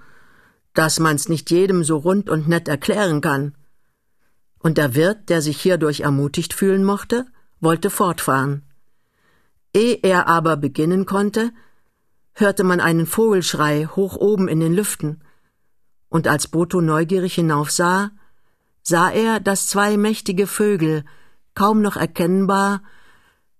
dass 0.73 0.99
man's 0.99 1.29
nicht 1.29 1.49
jedem 1.49 1.85
so 1.85 1.95
rund 1.95 2.29
und 2.29 2.49
nett 2.49 2.67
erklären 2.67 3.21
kann. 3.21 3.55
Und 4.59 4.77
der 4.77 4.95
Wirt, 4.95 5.29
der 5.29 5.41
sich 5.41 5.61
hierdurch 5.61 6.01
ermutigt 6.01 6.53
fühlen 6.53 6.83
mochte, 6.83 7.25
wollte 7.61 7.89
fortfahren. 7.89 8.63
Ehe 9.73 9.99
er 10.03 10.27
aber 10.27 10.57
beginnen 10.57 11.05
konnte, 11.05 11.51
hörte 12.33 12.65
man 12.65 12.81
einen 12.81 13.05
Vogelschrei 13.05 13.85
hoch 13.85 14.17
oben 14.17 14.49
in 14.49 14.59
den 14.59 14.73
Lüften, 14.73 15.23
und 16.09 16.27
als 16.27 16.47
Boto 16.47 16.81
neugierig 16.81 17.35
hinaufsah, 17.35 18.11
sah 18.83 19.09
er, 19.09 19.39
dass 19.39 19.67
zwei 19.67 19.97
mächtige 19.97 20.47
Vögel, 20.47 21.05
kaum 21.55 21.81
noch 21.81 21.95
erkennbar, 21.95 22.83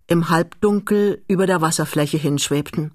im 0.08 0.30
Halbdunkel 0.30 1.24
über 1.28 1.48
der 1.48 1.62
Wasserfläche 1.62 2.18
hinschwebten. 2.18 2.92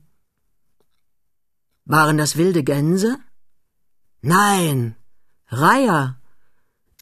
Waren 1.84 2.18
das 2.18 2.36
wilde 2.36 2.62
Gänse? 2.62 3.18
Nein, 4.22 4.94
Reiher. 5.48 6.20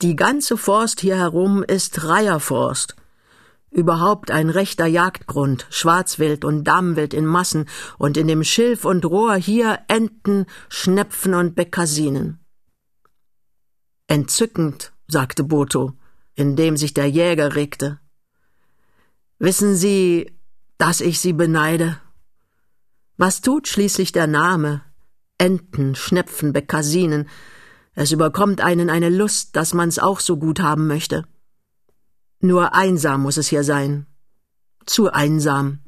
Die 0.00 0.16
ganze 0.16 0.56
Forst 0.56 1.00
hier 1.00 1.16
herum 1.16 1.62
ist 1.62 2.04
Reiherforst. 2.04 2.96
Überhaupt 3.70 4.30
ein 4.30 4.48
rechter 4.48 4.86
Jagdgrund, 4.86 5.66
Schwarzwild 5.68 6.44
und 6.44 6.64
Dammwild 6.64 7.12
in 7.12 7.26
Massen 7.26 7.68
und 7.98 8.16
in 8.16 8.26
dem 8.26 8.42
Schilf 8.42 8.86
und 8.86 9.04
Rohr 9.04 9.34
hier 9.34 9.80
Enten, 9.88 10.46
Schnepfen 10.70 11.34
und 11.34 11.54
Bekassinen. 11.54 12.38
Entzückend, 14.06 14.92
sagte 15.06 15.44
Boto, 15.44 15.92
indem 16.38 16.76
sich 16.76 16.94
der 16.94 17.10
Jäger 17.10 17.56
regte. 17.56 17.98
Wissen 19.40 19.74
Sie, 19.74 20.32
dass 20.78 21.00
ich 21.00 21.18
Sie 21.18 21.32
beneide? 21.32 22.00
Was 23.16 23.40
tut 23.40 23.66
schließlich 23.66 24.12
der 24.12 24.28
Name? 24.28 24.82
Enten, 25.36 25.96
Schnepfen, 25.96 26.52
Bekassinen. 26.52 27.28
Es 27.92 28.12
überkommt 28.12 28.60
einen 28.60 28.88
eine 28.88 29.08
Lust, 29.08 29.56
dass 29.56 29.74
man's 29.74 29.98
auch 29.98 30.20
so 30.20 30.36
gut 30.36 30.60
haben 30.60 30.86
möchte. 30.86 31.24
Nur 32.38 32.72
einsam 32.72 33.22
muss 33.22 33.36
es 33.36 33.48
hier 33.48 33.64
sein. 33.64 34.06
Zu 34.86 35.12
einsam. 35.12 35.80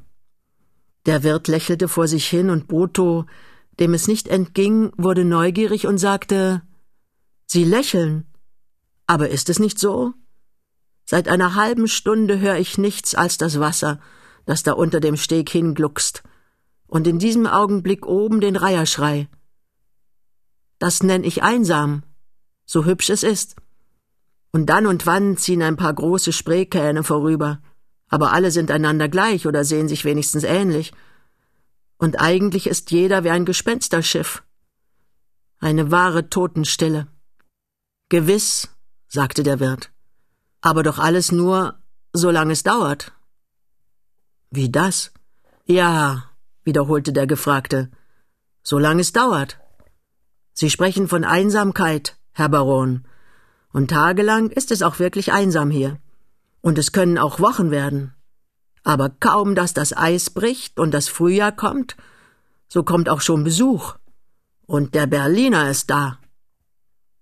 Der 1.05 1.23
Wirt 1.23 1.47
lächelte 1.47 1.87
vor 1.87 2.09
sich 2.09 2.27
hin 2.27 2.49
und 2.49 2.67
Boto, 2.67 3.25
dem 3.79 3.93
es 3.93 4.05
nicht 4.05 4.27
entging, 4.27 4.91
wurde 4.97 5.23
neugierig 5.23 5.87
und 5.87 5.97
sagte, 5.97 6.61
Sie 7.47 7.63
lächeln. 7.63 8.25
Aber 9.07 9.29
ist 9.29 9.49
es 9.49 9.57
nicht 9.57 9.79
so? 9.79 10.13
Seit 11.11 11.27
einer 11.27 11.55
halben 11.55 11.89
Stunde 11.89 12.39
höre 12.39 12.55
ich 12.55 12.77
nichts 12.77 13.15
als 13.15 13.37
das 13.37 13.59
Wasser, 13.59 13.99
das 14.45 14.63
da 14.63 14.71
unter 14.71 15.01
dem 15.01 15.17
Steg 15.17 15.49
hingluckst, 15.49 16.23
und 16.87 17.05
in 17.05 17.19
diesem 17.19 17.47
Augenblick 17.47 18.05
oben 18.05 18.39
den 18.39 18.55
Reiherschrei. 18.55 19.27
Das 20.79 21.03
nenn 21.03 21.25
ich 21.25 21.43
einsam, 21.43 22.03
so 22.65 22.85
hübsch 22.85 23.09
es 23.09 23.23
ist. 23.23 23.57
Und 24.53 24.67
dann 24.67 24.85
und 24.85 25.05
wann 25.05 25.35
ziehen 25.35 25.61
ein 25.63 25.75
paar 25.75 25.93
große 25.93 26.31
Spreekähne 26.31 27.03
vorüber, 27.03 27.61
aber 28.07 28.31
alle 28.31 28.49
sind 28.49 28.71
einander 28.71 29.09
gleich 29.09 29.45
oder 29.45 29.65
sehen 29.65 29.89
sich 29.89 30.05
wenigstens 30.05 30.45
ähnlich. 30.45 30.93
Und 31.97 32.21
eigentlich 32.21 32.67
ist 32.67 32.89
jeder 32.89 33.25
wie 33.25 33.31
ein 33.31 33.43
Gespensterschiff. 33.43 34.43
Eine 35.59 35.91
wahre 35.91 36.29
Totenstille. 36.29 37.07
Gewiss, 38.07 38.69
sagte 39.09 39.43
der 39.43 39.59
Wirt. 39.59 39.91
Aber 40.61 40.83
doch 40.83 40.99
alles 40.99 41.31
nur, 41.31 41.79
solange 42.13 42.53
es 42.53 42.63
dauert. 42.63 43.11
Wie 44.51 44.69
das? 44.69 45.11
Ja, 45.65 46.29
wiederholte 46.63 47.13
der 47.13 47.27
Gefragte. 47.27 47.89
Solange 48.63 49.01
es 49.01 49.11
dauert. 49.11 49.59
Sie 50.53 50.69
sprechen 50.69 51.07
von 51.07 51.23
Einsamkeit, 51.23 52.17
Herr 52.31 52.49
Baron. 52.49 53.05
Und 53.73 53.89
tagelang 53.89 54.49
ist 54.49 54.71
es 54.71 54.83
auch 54.83 54.99
wirklich 54.99 55.31
einsam 55.31 55.71
hier. 55.71 55.99
Und 56.61 56.77
es 56.77 56.91
können 56.91 57.17
auch 57.17 57.39
Wochen 57.39 57.71
werden. 57.71 58.13
Aber 58.83 59.09
kaum, 59.09 59.55
dass 59.55 59.73
das 59.73 59.95
Eis 59.95 60.29
bricht 60.29 60.79
und 60.79 60.91
das 60.91 61.07
Frühjahr 61.07 61.51
kommt, 61.51 61.95
so 62.67 62.83
kommt 62.83 63.09
auch 63.09 63.21
schon 63.21 63.43
Besuch. 63.43 63.95
Und 64.65 64.95
der 64.95 65.07
Berliner 65.07 65.69
ist 65.69 65.89
da. 65.89 66.19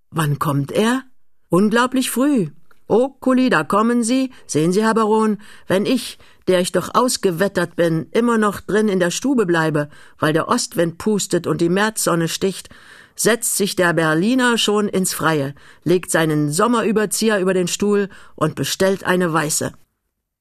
Wann 0.10 0.40
kommt 0.40 0.72
er? 0.72 1.04
Unglaublich 1.50 2.12
früh. 2.12 2.50
Oh, 2.92 3.10
Kuli, 3.20 3.52
da 3.52 3.64
kommen 3.64 4.02
Sie. 4.02 4.32
Sehen 4.48 4.72
Sie, 4.72 4.84
Herr 4.84 4.96
Baron, 4.96 5.38
wenn 5.68 5.86
ich, 5.86 6.18
der 6.48 6.60
ich 6.60 6.72
doch 6.72 6.96
ausgewettert 6.96 7.76
bin, 7.76 8.08
immer 8.10 8.40
noch 8.40 8.62
drin 8.62 8.90
in 8.90 9.00
der 9.00 9.12
Stube 9.12 9.46
bleibe, 9.46 9.90
weil 10.18 10.34
der 10.34 10.48
Ostwind 10.48 10.98
pustet 10.98 11.46
und 11.46 11.62
die 11.62 11.70
Märzsonne 11.70 12.28
sticht, 12.28 12.70
setzt 13.16 13.58
sich 13.58 13.76
der 13.76 13.94
Berliner 13.94 14.58
schon 14.58 14.88
ins 14.88 15.14
Freie, 15.14 15.54
legt 15.84 16.10
seinen 16.10 16.52
Sommerüberzieher 16.52 17.40
über 17.40 17.54
den 17.54 17.68
Stuhl 17.68 18.10
und 18.36 18.56
bestellt 18.56 19.04
eine 19.04 19.32
weiße. 19.32 19.72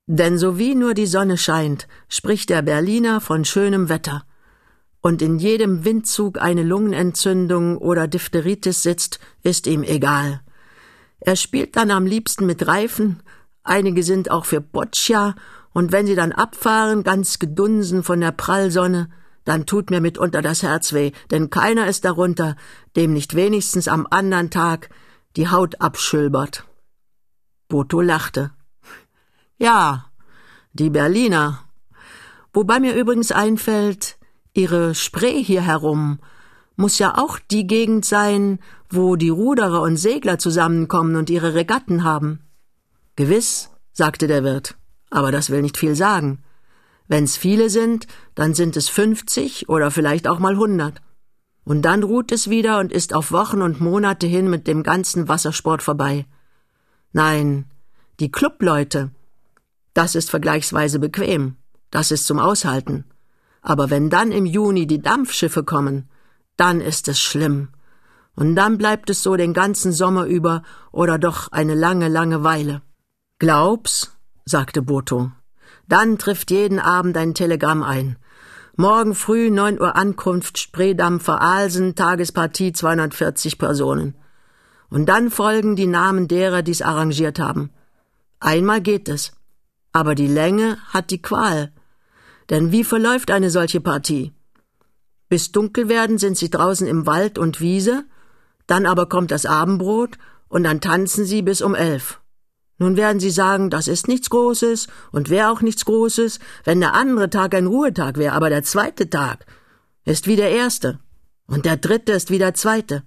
Denn 0.06 0.38
so 0.38 0.56
wie 0.56 0.74
nur 0.74 0.94
die 0.94 1.06
Sonne 1.06 1.36
scheint, 1.36 1.86
spricht 2.08 2.48
der 2.48 2.62
Berliner 2.62 3.20
von 3.20 3.44
schönem 3.44 3.90
Wetter. 3.90 4.24
Und 5.02 5.20
in 5.20 5.38
jedem 5.38 5.84
Windzug 5.84 6.40
eine 6.40 6.62
Lungenentzündung 6.62 7.76
oder 7.76 8.08
Diphtheritis 8.08 8.82
sitzt, 8.82 9.20
ist 9.42 9.66
ihm 9.66 9.82
egal. 9.82 10.40
Er 11.20 11.36
spielt 11.36 11.76
dann 11.76 11.90
am 11.90 12.06
liebsten 12.06 12.46
mit 12.46 12.66
Reifen, 12.66 13.22
einige 13.62 14.02
sind 14.02 14.30
auch 14.30 14.44
für 14.44 14.60
Boccia, 14.60 15.34
und 15.72 15.92
wenn 15.92 16.06
sie 16.06 16.14
dann 16.14 16.32
abfahren, 16.32 17.02
ganz 17.02 17.38
gedunsen 17.38 18.02
von 18.02 18.20
der 18.20 18.32
Prallsonne, 18.32 19.10
dann 19.44 19.64
tut 19.64 19.90
mir 19.90 20.00
mitunter 20.00 20.42
das 20.42 20.62
Herz 20.62 20.92
weh, 20.92 21.12
denn 21.30 21.50
keiner 21.50 21.86
ist 21.86 22.04
darunter, 22.04 22.56
dem 22.96 23.12
nicht 23.12 23.34
wenigstens 23.34 23.88
am 23.88 24.06
andern 24.10 24.50
Tag 24.50 24.90
die 25.36 25.48
Haut 25.48 25.80
abschülbert. 25.80 26.64
Boto 27.68 28.00
lachte. 28.00 28.50
Ja, 29.56 30.10
die 30.72 30.90
Berliner. 30.90 31.64
Wobei 32.52 32.80
mir 32.80 32.94
übrigens 32.94 33.30
einfällt, 33.32 34.18
ihre 34.52 34.94
Spree 34.94 35.42
hier 35.42 35.62
herum 35.62 36.18
muss 36.78 37.00
ja 37.00 37.18
auch 37.18 37.40
die 37.50 37.66
Gegend 37.66 38.04
sein, 38.04 38.60
wo 38.88 39.16
die 39.16 39.30
Ruderer 39.30 39.82
und 39.82 39.96
Segler 39.96 40.38
zusammenkommen 40.38 41.16
und 41.16 41.28
ihre 41.28 41.54
Regatten 41.54 42.04
haben. 42.04 42.38
Gewiss, 43.16 43.70
sagte 43.92 44.28
der 44.28 44.44
Wirt, 44.44 44.76
aber 45.10 45.32
das 45.32 45.50
will 45.50 45.60
nicht 45.60 45.76
viel 45.76 45.96
sagen. 45.96 46.44
Wenn's 47.08 47.36
viele 47.36 47.68
sind, 47.68 48.06
dann 48.36 48.54
sind 48.54 48.76
es 48.76 48.88
fünfzig 48.88 49.68
oder 49.68 49.90
vielleicht 49.90 50.28
auch 50.28 50.38
mal 50.38 50.56
hundert. 50.56 51.02
Und 51.64 51.82
dann 51.82 52.04
ruht 52.04 52.30
es 52.30 52.48
wieder 52.48 52.78
und 52.78 52.92
ist 52.92 53.12
auf 53.12 53.32
Wochen 53.32 53.60
und 53.60 53.80
Monate 53.80 54.28
hin 54.28 54.48
mit 54.48 54.68
dem 54.68 54.84
ganzen 54.84 55.26
Wassersport 55.26 55.82
vorbei. 55.82 56.26
Nein, 57.12 57.64
die 58.20 58.30
Clubleute, 58.30 59.10
das 59.94 60.14
ist 60.14 60.30
vergleichsweise 60.30 61.00
bequem, 61.00 61.56
das 61.90 62.12
ist 62.12 62.24
zum 62.26 62.38
Aushalten. 62.38 63.04
Aber 63.62 63.90
wenn 63.90 64.10
dann 64.10 64.30
im 64.30 64.46
Juni 64.46 64.86
die 64.86 65.02
Dampfschiffe 65.02 65.64
kommen, 65.64 66.08
dann 66.58 66.82
ist 66.82 67.08
es 67.08 67.18
schlimm. 67.20 67.68
Und 68.34 68.54
dann 68.54 68.76
bleibt 68.76 69.08
es 69.08 69.22
so 69.22 69.36
den 69.36 69.54
ganzen 69.54 69.92
Sommer 69.92 70.26
über 70.26 70.62
oder 70.92 71.18
doch 71.18 71.50
eine 71.50 71.74
lange, 71.74 72.08
lange 72.08 72.44
Weile. 72.44 72.82
Glaub's, 73.38 74.16
sagte 74.44 74.82
Boto. 74.82 75.32
Dann 75.88 76.18
trifft 76.18 76.50
jeden 76.50 76.78
Abend 76.78 77.16
ein 77.16 77.34
Telegramm 77.34 77.82
ein. 77.82 78.16
Morgen 78.76 79.14
früh 79.14 79.50
neun 79.50 79.80
Uhr 79.80 79.96
Ankunft 79.96 80.58
Spreedampfer 80.58 81.40
Alsen, 81.40 81.94
Tagespartie 81.94 82.72
240 82.72 83.58
Personen. 83.58 84.14
Und 84.90 85.06
dann 85.06 85.30
folgen 85.30 85.76
die 85.76 85.86
Namen 85.86 86.28
derer, 86.28 86.62
die's 86.62 86.82
arrangiert 86.82 87.38
haben. 87.38 87.70
Einmal 88.40 88.80
geht 88.80 89.08
es. 89.08 89.32
Aber 89.92 90.14
die 90.14 90.28
Länge 90.28 90.78
hat 90.90 91.10
die 91.10 91.22
Qual. 91.22 91.72
Denn 92.50 92.72
wie 92.72 92.84
verläuft 92.84 93.30
eine 93.30 93.50
solche 93.50 93.80
Partie? 93.80 94.32
Bis 95.28 95.52
dunkel 95.52 95.88
werden 95.88 96.18
sind 96.18 96.36
sie 96.36 96.50
draußen 96.50 96.86
im 96.86 97.06
Wald 97.06 97.38
und 97.38 97.60
Wiese, 97.60 98.04
dann 98.66 98.86
aber 98.86 99.08
kommt 99.08 99.30
das 99.30 99.46
Abendbrot 99.46 100.18
und 100.48 100.64
dann 100.64 100.80
tanzen 100.80 101.24
sie 101.24 101.42
bis 101.42 101.60
um 101.60 101.74
elf. 101.74 102.20
Nun 102.78 102.96
werden 102.96 103.18
Sie 103.18 103.30
sagen, 103.30 103.70
das 103.70 103.88
ist 103.88 104.06
nichts 104.06 104.30
Großes 104.30 104.86
und 105.10 105.30
wäre 105.30 105.50
auch 105.50 105.62
nichts 105.62 105.84
Großes, 105.84 106.38
wenn 106.64 106.78
der 106.78 106.94
andere 106.94 107.28
Tag 107.28 107.54
ein 107.54 107.66
Ruhetag 107.66 108.18
wäre, 108.18 108.34
aber 108.34 108.50
der 108.50 108.62
zweite 108.62 109.10
Tag 109.10 109.46
ist 110.04 110.28
wie 110.28 110.36
der 110.36 110.50
erste 110.50 111.00
und 111.48 111.64
der 111.64 111.76
dritte 111.76 112.12
ist 112.12 112.30
wie 112.30 112.38
der 112.38 112.54
zweite. 112.54 113.02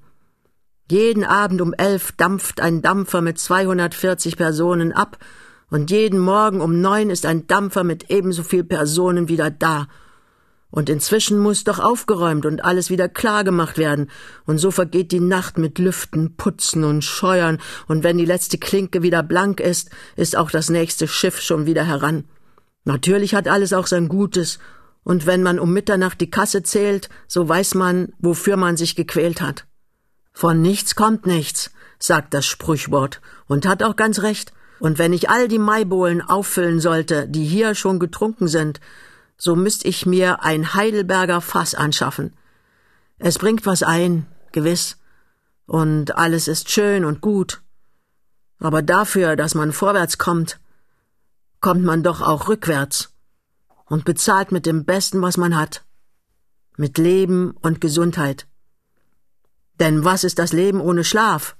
Jeden 0.89 1.23
Abend 1.23 1.61
um 1.61 1.73
elf 1.73 2.11
dampft 2.11 2.59
ein 2.59 2.81
Dampfer 2.81 3.21
mit 3.21 3.39
240 3.39 4.35
Personen 4.35 4.91
ab 4.91 5.17
und 5.69 5.89
jeden 5.89 6.19
Morgen 6.19 6.59
um 6.59 6.81
neun 6.81 7.09
ist 7.09 7.25
ein 7.25 7.47
Dampfer 7.47 7.85
mit 7.85 8.09
ebenso 8.09 8.43
viel 8.43 8.65
Personen 8.65 9.29
wieder 9.29 9.49
da 9.49 9.87
und 10.71 10.89
inzwischen 10.89 11.37
muss 11.37 11.65
doch 11.65 11.79
aufgeräumt 11.79 12.45
und 12.45 12.63
alles 12.63 12.89
wieder 12.89 13.09
klar 13.09 13.43
gemacht 13.43 13.77
werden. 13.77 14.09
Und 14.45 14.57
so 14.57 14.71
vergeht 14.71 15.11
die 15.11 15.19
Nacht 15.19 15.57
mit 15.57 15.77
Lüften, 15.77 16.35
Putzen 16.37 16.85
und 16.85 17.03
Scheuern. 17.03 17.59
Und 17.87 18.03
wenn 18.03 18.17
die 18.17 18.25
letzte 18.25 18.57
Klinke 18.57 19.03
wieder 19.03 19.21
blank 19.21 19.59
ist, 19.59 19.89
ist 20.15 20.37
auch 20.37 20.49
das 20.49 20.69
nächste 20.69 21.07
Schiff 21.07 21.41
schon 21.41 21.65
wieder 21.65 21.83
heran. 21.83 22.23
Natürlich 22.85 23.35
hat 23.35 23.47
alles 23.47 23.73
auch 23.73 23.85
sein 23.85 24.07
Gutes. 24.07 24.59
Und 25.03 25.25
wenn 25.25 25.43
man 25.43 25.59
um 25.59 25.73
Mitternacht 25.73 26.21
die 26.21 26.31
Kasse 26.31 26.63
zählt, 26.63 27.09
so 27.27 27.47
weiß 27.47 27.75
man, 27.75 28.13
wofür 28.19 28.55
man 28.55 28.77
sich 28.77 28.95
gequält 28.95 29.41
hat. 29.41 29.65
Von 30.31 30.61
nichts 30.61 30.95
kommt 30.95 31.25
nichts, 31.25 31.71
sagt 31.99 32.33
das 32.33 32.45
Sprüchwort. 32.45 33.19
Und 33.47 33.67
hat 33.67 33.83
auch 33.83 33.97
ganz 33.97 34.21
recht. 34.21 34.53
Und 34.79 34.97
wenn 34.97 35.11
ich 35.11 35.29
all 35.29 35.47
die 35.47 35.59
Maibohlen 35.59 36.21
auffüllen 36.21 36.79
sollte, 36.79 37.27
die 37.27 37.43
hier 37.43 37.75
schon 37.75 37.99
getrunken 37.99 38.47
sind, 38.47 38.79
so 39.43 39.55
müsst 39.55 39.85
ich 39.85 40.05
mir 40.05 40.43
ein 40.43 40.75
Heidelberger 40.75 41.41
Fass 41.41 41.73
anschaffen. 41.73 42.31
Es 43.17 43.39
bringt 43.39 43.65
was 43.65 43.81
ein, 43.81 44.27
gewiss, 44.51 44.97
und 45.65 46.15
alles 46.15 46.47
ist 46.47 46.69
schön 46.69 47.03
und 47.03 47.21
gut. 47.21 47.63
Aber 48.59 48.83
dafür, 48.83 49.35
dass 49.35 49.55
man 49.55 49.71
vorwärts 49.71 50.19
kommt, 50.19 50.59
kommt 51.59 51.83
man 51.83 52.03
doch 52.03 52.21
auch 52.21 52.49
rückwärts 52.49 53.15
und 53.87 54.05
bezahlt 54.05 54.51
mit 54.51 54.67
dem 54.67 54.85
Besten, 54.85 55.23
was 55.23 55.37
man 55.37 55.57
hat, 55.57 55.85
mit 56.77 56.99
Leben 56.99 57.57
und 57.61 57.81
Gesundheit. 57.81 58.45
Denn 59.79 60.05
was 60.05 60.23
ist 60.23 60.37
das 60.37 60.53
Leben 60.53 60.79
ohne 60.79 61.03
Schlaf? 61.03 61.55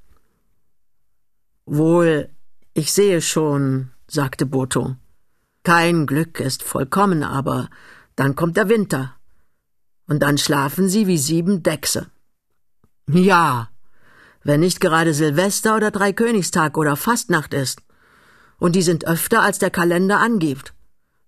Wohl, 1.66 2.30
ich 2.76 2.94
sehe 2.94 3.24
schon, 3.24 3.90
sagte 4.08 4.46
Boto. 4.46 4.98
Kein 5.64 6.08
Glück 6.08 6.40
ist 6.40 6.64
vollkommen, 6.64 7.24
aber 7.24 7.70
dann 8.16 8.36
kommt 8.36 8.58
der 8.58 8.68
Winter. 8.70 9.16
Und 10.08 10.24
dann 10.24 10.38
schlafen 10.38 10.90
sie 10.90 11.08
wie 11.08 11.18
sieben 11.18 11.62
Dechse. 11.62 12.08
Ja, 13.08 13.70
wenn 14.44 14.62
nicht 14.62 14.80
gerade 14.80 15.14
Silvester 15.14 15.76
oder 15.76 15.92
Dreikönigstag 15.92 16.78
oder 16.78 16.96
Fastnacht 16.96 17.54
ist. 17.54 17.82
Und 18.58 18.76
die 18.76 18.82
sind 18.82 19.06
öfter, 19.06 19.42
als 19.42 19.60
der 19.60 19.70
Kalender 19.70 20.20
angibt. 20.20 20.74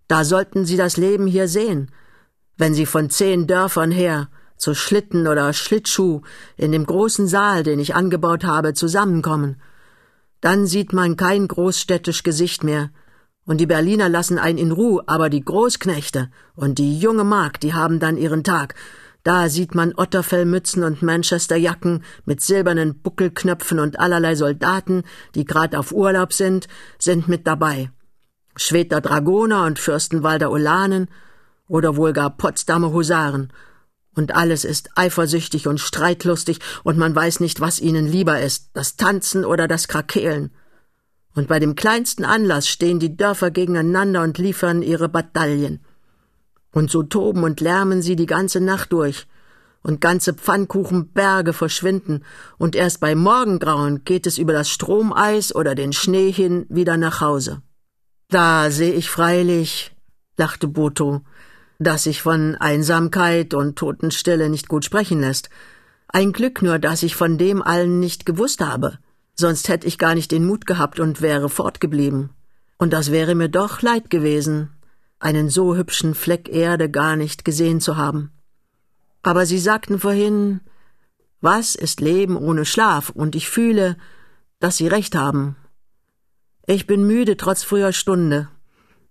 Da 0.07 0.23
sollten 0.23 0.65
Sie 0.65 0.77
das 0.77 0.97
Leben 0.97 1.27
hier 1.27 1.47
sehen, 1.47 1.91
wenn 2.57 2.73
Sie 2.73 2.85
von 2.85 3.09
zehn 3.09 3.47
Dörfern 3.47 3.91
her 3.91 4.29
zu 4.57 4.73
Schlitten 4.73 5.27
oder 5.27 5.53
Schlittschuh 5.53 6.21
in 6.57 6.71
dem 6.71 6.85
großen 6.85 7.27
Saal, 7.27 7.63
den 7.63 7.79
ich 7.79 7.95
angebaut 7.95 8.43
habe, 8.43 8.73
zusammenkommen. 8.73 9.61
Dann 10.41 10.67
sieht 10.67 10.93
man 10.93 11.17
kein 11.17 11.47
großstädtisch 11.47 12.23
Gesicht 12.23 12.63
mehr, 12.63 12.91
und 13.45 13.59
die 13.59 13.65
Berliner 13.65 14.09
lassen 14.09 14.39
einen 14.39 14.57
in 14.57 14.71
Ruhe, 14.71 15.03
aber 15.07 15.29
die 15.29 15.43
Großknechte 15.43 16.29
und 16.55 16.77
die 16.77 16.97
junge 16.97 17.23
Magd, 17.23 17.63
die 17.63 17.73
haben 17.73 17.99
dann 17.99 18.17
ihren 18.17 18.43
Tag. 18.43 18.75
Da 19.23 19.47
sieht 19.47 19.73
man 19.73 19.93
Otterfellmützen 19.95 20.83
und 20.83 21.01
Manchesterjacken 21.01 22.03
mit 22.25 22.41
silbernen 22.41 23.01
Buckelknöpfen 23.01 23.79
und 23.79 23.99
allerlei 23.99 24.35
Soldaten, 24.35 25.03
die 25.35 25.45
grad 25.45 25.75
auf 25.75 25.93
Urlaub 25.93 26.33
sind, 26.33 26.67
sind 26.99 27.27
mit 27.29 27.47
dabei. 27.47 27.89
Schwedter 28.55 29.01
Dragoner 29.01 29.63
und 29.65 29.79
Fürstenwalder 29.79 30.51
Ulanen 30.51 31.09
oder 31.67 31.95
wohl 31.95 32.11
gar 32.11 32.31
Potsdamer 32.31 32.91
Husaren. 32.91 33.51
Und 34.15 34.35
alles 34.35 34.63
ist 34.63 34.89
eifersüchtig 34.95 35.67
und 35.67 35.79
streitlustig, 35.79 36.59
und 36.83 36.97
man 36.97 37.15
weiß 37.15 37.39
nicht, 37.39 37.61
was 37.61 37.79
ihnen 37.79 38.05
lieber 38.05 38.41
ist, 38.41 38.69
das 38.73 38.95
Tanzen 38.95 39.43
oder 39.43 39.67
das 39.67 39.87
Krakeelen 39.87 40.51
und 41.35 41.47
bei 41.47 41.59
dem 41.59 41.75
kleinsten 41.75 42.25
Anlass 42.25 42.67
stehen 42.67 42.99
die 42.99 43.17
Dörfer 43.17 43.51
gegeneinander 43.51 44.21
und 44.21 44.37
liefern 44.37 44.81
ihre 44.81 45.09
Bataillen. 45.09 45.79
Und 46.71 46.91
so 46.91 47.03
toben 47.03 47.43
und 47.43 47.59
lärmen 47.61 48.01
sie 48.01 48.15
die 48.15 48.25
ganze 48.25 48.59
Nacht 48.59 48.93
durch, 48.93 49.27
und 49.81 49.99
ganze 49.99 50.33
Pfannkuchenberge 50.33 51.53
verschwinden, 51.53 52.23
und 52.57 52.75
erst 52.75 52.99
bei 52.99 53.15
Morgengrauen 53.15 54.05
geht 54.05 54.25
es 54.27 54.37
über 54.37 54.53
das 54.53 54.69
Stromeis 54.69 55.53
oder 55.53 55.75
den 55.75 55.91
Schnee 55.91 56.31
hin 56.31 56.65
wieder 56.69 56.97
nach 56.97 57.19
Hause. 57.19 57.61
Da 58.29 58.71
seh 58.71 58.91
ich 58.91 59.09
freilich, 59.09 59.93
lachte 60.37 60.67
Boto, 60.67 61.21
dass 61.79 62.03
sich 62.03 62.21
von 62.21 62.55
Einsamkeit 62.55 63.53
und 63.53 63.75
Totenstille 63.75 64.49
nicht 64.49 64.69
gut 64.69 64.85
sprechen 64.85 65.19
lässt. 65.19 65.49
Ein 66.07 66.31
Glück 66.31 66.61
nur, 66.61 66.79
dass 66.79 67.03
ich 67.03 67.15
von 67.15 67.37
dem 67.37 67.61
allen 67.61 67.99
nicht 67.99 68.25
gewusst 68.25 68.61
habe 68.61 68.99
sonst 69.35 69.69
hätte 69.69 69.87
ich 69.87 69.97
gar 69.97 70.15
nicht 70.15 70.31
den 70.31 70.45
Mut 70.45 70.65
gehabt 70.65 70.99
und 70.99 71.21
wäre 71.21 71.49
fortgeblieben. 71.49 72.29
Und 72.77 72.93
das 72.93 73.11
wäre 73.11 73.35
mir 73.35 73.49
doch 73.49 73.81
leid 73.81 74.09
gewesen, 74.09 74.69
einen 75.19 75.49
so 75.49 75.75
hübschen 75.75 76.15
Fleck 76.15 76.49
Erde 76.49 76.89
gar 76.89 77.15
nicht 77.15 77.45
gesehen 77.45 77.79
zu 77.79 77.97
haben. 77.97 78.31
Aber 79.21 79.45
Sie 79.45 79.59
sagten 79.59 79.99
vorhin, 79.99 80.59
was 81.39 81.75
ist 81.75 82.01
Leben 82.01 82.37
ohne 82.37 82.65
Schlaf, 82.65 83.09
und 83.09 83.35
ich 83.35 83.49
fühle, 83.49 83.97
dass 84.59 84.77
Sie 84.77 84.87
recht 84.87 85.15
haben. 85.15 85.55
Ich 86.65 86.87
bin 86.87 87.05
müde 87.05 87.37
trotz 87.37 87.63
früher 87.63 87.93
Stunde. 87.93 88.49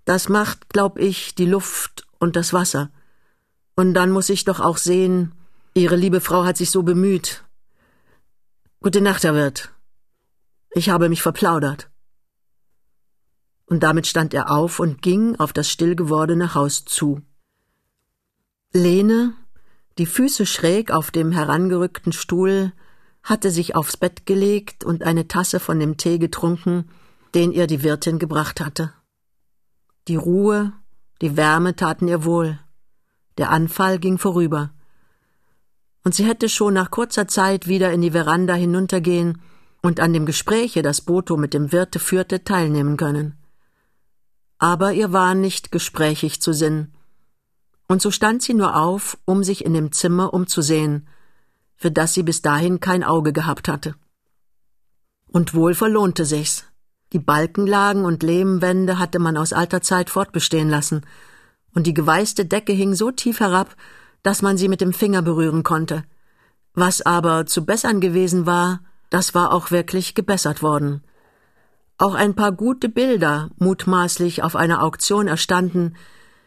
Das 0.05 0.29
macht, 0.29 0.69
glaub 0.69 0.99
ich, 0.99 1.35
die 1.35 1.47
Luft 1.47 2.07
und 2.19 2.37
das 2.37 2.53
Wasser. 2.53 2.91
Und 3.75 3.95
dann 3.95 4.11
muss 4.11 4.29
ich 4.29 4.45
doch 4.45 4.61
auch 4.61 4.77
sehen, 4.77 5.33
Ihre 5.75 5.97
liebe 5.97 6.21
Frau 6.21 6.45
hat 6.45 6.59
sich 6.59 6.71
so 6.71 6.83
bemüht. 6.83 7.45
Gute 8.83 9.01
Nacht, 9.01 9.25
Herr 9.25 9.35
Wirt. 9.35 9.73
Ich 10.75 10.89
habe 10.89 11.09
mich 11.09 11.23
verplaudert. 11.23 11.91
Und 13.67 13.83
damit 13.83 14.07
stand 14.07 14.35
er 14.35 14.51
auf 14.51 14.81
und 14.81 15.03
ging 15.03 15.37
auf 15.37 15.53
das 15.53 15.69
still 15.69 15.97
gewordene 15.97 16.55
Haus 16.55 16.85
zu. 16.85 17.23
Lene, 18.73 19.35
die 19.99 20.07
Füße 20.07 20.47
schräg 20.47 20.91
auf 20.91 21.11
dem 21.11 21.33
herangerückten 21.33 22.13
Stuhl, 22.13 22.73
hatte 23.23 23.51
sich 23.51 23.77
aufs 23.77 23.97
Bett 23.97 24.27
gelegt 24.27 24.85
und 24.85 25.03
eine 25.03 25.29
Tasse 25.29 25.61
von 25.61 25.79
dem 25.79 25.97
Tee 25.97 26.19
getrunken, 26.19 26.89
den 27.35 27.53
ihr 27.53 27.67
die 27.67 27.83
Wirtin 27.83 28.19
gebracht 28.19 28.61
hatte. 28.61 28.93
Die 30.09 30.17
Ruhe, 30.17 30.73
die 31.21 31.37
Wärme 31.37 31.77
taten 31.77 32.09
ihr 32.09 32.25
wohl. 32.25 32.59
Der 33.39 33.51
Anfall 33.51 33.99
ging 33.99 34.19
vorüber. 34.19 34.71
Und 36.03 36.15
sie 36.15 36.25
hätte 36.25 36.49
schon 36.49 36.75
nach 36.75 36.91
kurzer 36.91 37.29
Zeit 37.29 37.69
wieder 37.69 37.93
in 37.93 38.01
die 38.01 38.11
Veranda 38.11 38.55
hinuntergehen 38.55 39.41
und 39.83 40.01
an 40.01 40.13
dem 40.13 40.27
Gespräche, 40.27 40.83
das 40.83 41.01
Boto 41.01 41.37
mit 41.37 41.55
dem 41.55 41.73
Wirte 41.73 41.99
führte, 41.99 42.45
teilnehmen 42.45 42.97
können. 42.97 43.37
Aber 44.59 44.93
ihr 44.93 45.13
war 45.13 45.35
nicht 45.35 45.73
gesprächig 45.73 46.41
zu 46.41 46.53
Sinn, 46.53 46.93
und 47.89 48.01
so 48.01 48.11
stand 48.11 48.43
sie 48.43 48.55
nur 48.55 48.77
auf, 48.77 49.19
um 49.27 49.45
sich 49.45 49.65
in 49.65 49.75
dem 49.75 49.93
Zimmer 49.93 50.33
umzusehen, 50.33 51.09
für 51.77 51.91
das 51.91 52.15
sie 52.15 52.23
bis 52.23 52.41
dahin 52.41 52.81
kein 52.81 53.05
Auge 53.05 53.33
gehabt 53.33 53.69
hatte. 53.69 53.95
Und 55.27 55.53
wohl 55.53 55.75
verlohnte 55.75 56.25
sich's. 56.25 56.65
Die 57.13 57.19
Balkenlagen 57.19 58.07
und 58.07 58.23
Lehmwände 58.23 58.99
hatte 58.99 59.19
man 59.19 59.37
aus 59.37 59.53
alter 59.53 59.83
Zeit 59.83 60.09
fortbestehen 60.09 60.71
lassen, 60.71 61.05
und 61.75 61.87
die 61.87 61.95
geweißte 61.95 62.47
Decke 62.47 62.73
hing 62.73 62.95
so 62.95 63.11
tief 63.11 63.41
herab, 63.41 63.77
dass 64.23 64.43
man 64.43 64.57
sie 64.57 64.69
mit 64.69 64.81
dem 64.81 64.93
Finger 64.93 65.21
berühren 65.21 65.63
konnte. 65.63 66.05
Was 66.75 67.03
aber 67.03 67.47
zu 67.47 67.67
bessern 67.67 68.01
gewesen 68.01 68.47
war, 68.47 68.81
das 69.13 69.35
war 69.35 69.53
auch 69.53 69.71
wirklich 69.71 70.15
gebessert 70.15 70.63
worden. 70.63 71.03
Auch 71.99 72.15
ein 72.15 72.35
paar 72.35 72.51
gute 72.53 72.89
Bilder, 72.89 73.51
mutmaßlich 73.59 74.43
auf 74.43 74.57
einer 74.57 74.83
Auktion 74.83 75.29
erstanden, 75.29 75.97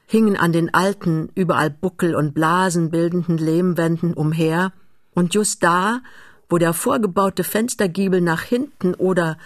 hingen 0.08 0.36
an 0.36 0.52
den 0.52 0.74
alten, 0.74 1.30
überall 1.36 1.70
Buckel 1.70 2.16
und 2.16 2.34
Blasen 2.34 2.90
bildenden 2.90 3.38
Lehmwänden 3.38 4.14
umher, 4.14 4.74
und 5.14 5.34
just 5.36 5.64
da, 5.64 6.02
wo 6.50 6.58
der 6.58 6.74
vorgebaute 6.74 7.44
Fenstergiebel 7.44 8.20
nach 8.20 8.42
hinten 8.42 8.96
oder, 8.96 9.38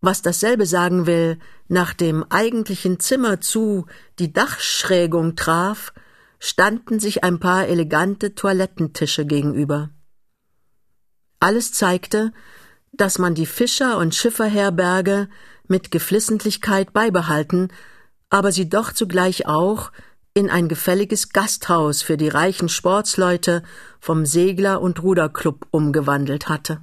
was 0.00 0.22
dasselbe 0.22 0.66
sagen 0.66 1.06
will, 1.06 1.38
nach 1.68 1.94
dem 1.94 2.24
eigentlichen 2.28 2.98
Zimmer 2.98 3.40
zu 3.40 3.86
die 4.18 4.32
Dachschrägung 4.32 5.36
traf, 5.36 5.92
standen 6.40 6.98
sich 6.98 7.22
ein 7.22 7.38
paar 7.38 7.68
elegante 7.68 8.34
Toilettentische 8.34 9.26
gegenüber. 9.26 9.90
Alles 11.40 11.72
zeigte, 11.72 12.32
dass 12.92 13.18
man 13.18 13.34
die 13.34 13.46
Fischer- 13.46 13.98
und 13.98 14.14
Schifferherberge 14.14 15.28
mit 15.68 15.90
Geflissentlichkeit 15.90 16.92
beibehalten, 16.92 17.68
aber 18.30 18.52
sie 18.52 18.68
doch 18.68 18.92
zugleich 18.92 19.46
auch 19.46 19.92
in 20.34 20.50
ein 20.50 20.68
gefälliges 20.68 21.30
Gasthaus 21.30 22.02
für 22.02 22.16
die 22.16 22.28
reichen 22.28 22.68
Sportsleute 22.68 23.62
vom 24.00 24.24
Segler- 24.24 24.80
und 24.80 25.02
Ruderclub 25.02 25.66
umgewandelt 25.70 26.48
hatte. 26.48 26.80